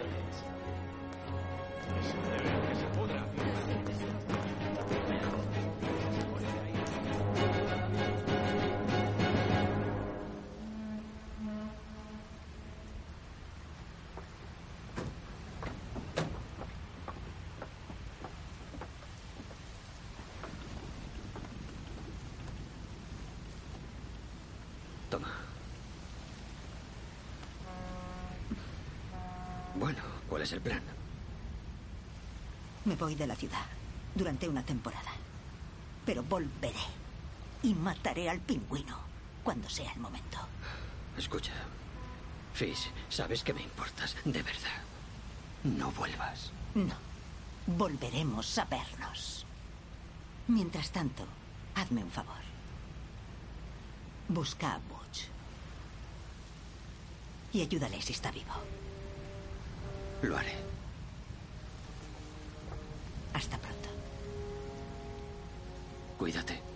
El 30.53 30.61
plan? 30.61 30.81
Me 32.85 32.95
voy 32.95 33.15
de 33.15 33.27
la 33.27 33.35
ciudad 33.35 33.65
durante 34.15 34.47
una 34.47 34.63
temporada. 34.63 35.11
Pero 36.05 36.23
volveré 36.23 36.83
y 37.63 37.73
mataré 37.73 38.29
al 38.29 38.39
pingüino 38.39 38.97
cuando 39.43 39.69
sea 39.69 39.91
el 39.93 39.99
momento. 39.99 40.37
Escucha. 41.17 41.53
Fish, 42.53 42.91
sabes 43.09 43.43
que 43.43 43.53
me 43.53 43.63
importas, 43.63 44.15
de 44.25 44.43
verdad. 44.43 44.81
No 45.63 45.91
vuelvas. 45.91 46.51
No. 46.75 46.95
Volveremos 47.65 48.57
a 48.57 48.65
vernos. 48.65 49.45
Mientras 50.47 50.91
tanto, 50.91 51.25
hazme 51.75 52.03
un 52.03 52.11
favor. 52.11 52.43
Busca 54.27 54.73
a 54.73 54.77
Butch. 54.79 55.27
Y 57.53 57.61
ayúdale 57.61 58.01
si 58.01 58.13
está 58.13 58.31
vivo. 58.31 58.53
Lo 60.23 60.37
haré. 60.37 60.53
Hasta 63.33 63.57
pronto. 63.57 63.89
Cuídate. 66.17 66.72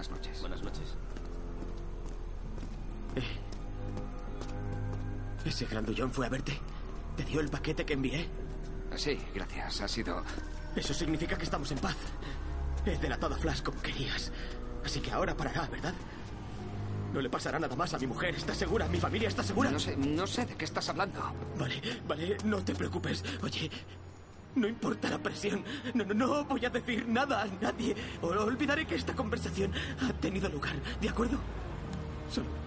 Buenas 0.00 0.18
noches. 0.18 0.40
Buenas 0.40 0.62
noches. 0.62 0.96
¿Ese 5.44 5.66
grandullón 5.66 6.10
fue 6.10 6.24
a 6.24 6.30
verte? 6.30 6.58
¿Te 7.18 7.24
dio 7.24 7.40
el 7.40 7.50
paquete 7.50 7.84
que 7.84 7.92
envié? 7.92 8.26
Sí, 8.96 9.18
gracias. 9.34 9.82
Ha 9.82 9.88
sido... 9.88 10.22
Eso 10.74 10.94
significa 10.94 11.36
que 11.36 11.44
estamos 11.44 11.70
en 11.72 11.78
paz. 11.80 11.96
He 12.86 12.96
delatado 12.96 13.34
a 13.34 13.38
Flash 13.38 13.60
como 13.60 13.82
querías. 13.82 14.32
Así 14.82 15.00
que 15.00 15.10
ahora 15.10 15.36
parará, 15.36 15.66
¿verdad? 15.66 15.92
No 17.12 17.20
le 17.20 17.28
pasará 17.28 17.58
nada 17.58 17.76
más 17.76 17.92
a 17.92 17.98
mi 17.98 18.06
mujer, 18.06 18.34
¿estás 18.34 18.56
segura? 18.56 18.88
¿Mi 18.88 18.98
familia 18.98 19.28
está 19.28 19.42
segura? 19.42 19.70
No 19.70 19.78
sé, 19.78 19.98
no 19.98 20.26
sé 20.26 20.46
de 20.46 20.54
qué 20.54 20.64
estás 20.64 20.88
hablando. 20.88 21.20
Vale, 21.58 21.82
vale, 22.08 22.38
no 22.44 22.64
te 22.64 22.74
preocupes. 22.74 23.22
Oye, 23.42 23.70
no 24.54 24.68
importa 24.68 25.10
la 25.10 25.18
presión. 25.18 25.64
No, 25.94 26.04
no, 26.04 26.14
no 26.14 26.44
voy 26.44 26.64
a 26.64 26.70
decir 26.70 27.06
nada 27.08 27.42
a 27.42 27.46
nadie. 27.60 27.94
Olvidaré 28.22 28.86
que 28.86 28.94
esta 28.94 29.14
conversación 29.14 29.72
ha 30.00 30.12
tenido 30.14 30.48
lugar, 30.48 30.74
¿de 31.00 31.08
acuerdo? 31.08 31.38
Solo 32.30 32.60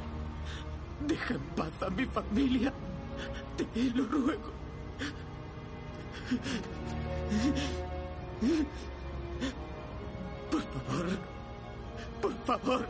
deja 1.07 1.33
en 1.33 1.41
paz 1.55 1.71
a 1.81 1.89
mi 1.89 2.05
familia. 2.05 2.73
Te 3.57 3.83
lo 3.95 4.05
ruego. 4.05 4.51
Por 10.51 10.61
favor. 10.61 11.07
Por 12.21 12.33
favor. 12.45 12.87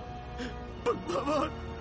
Por 0.84 0.98
favor. 1.14 1.73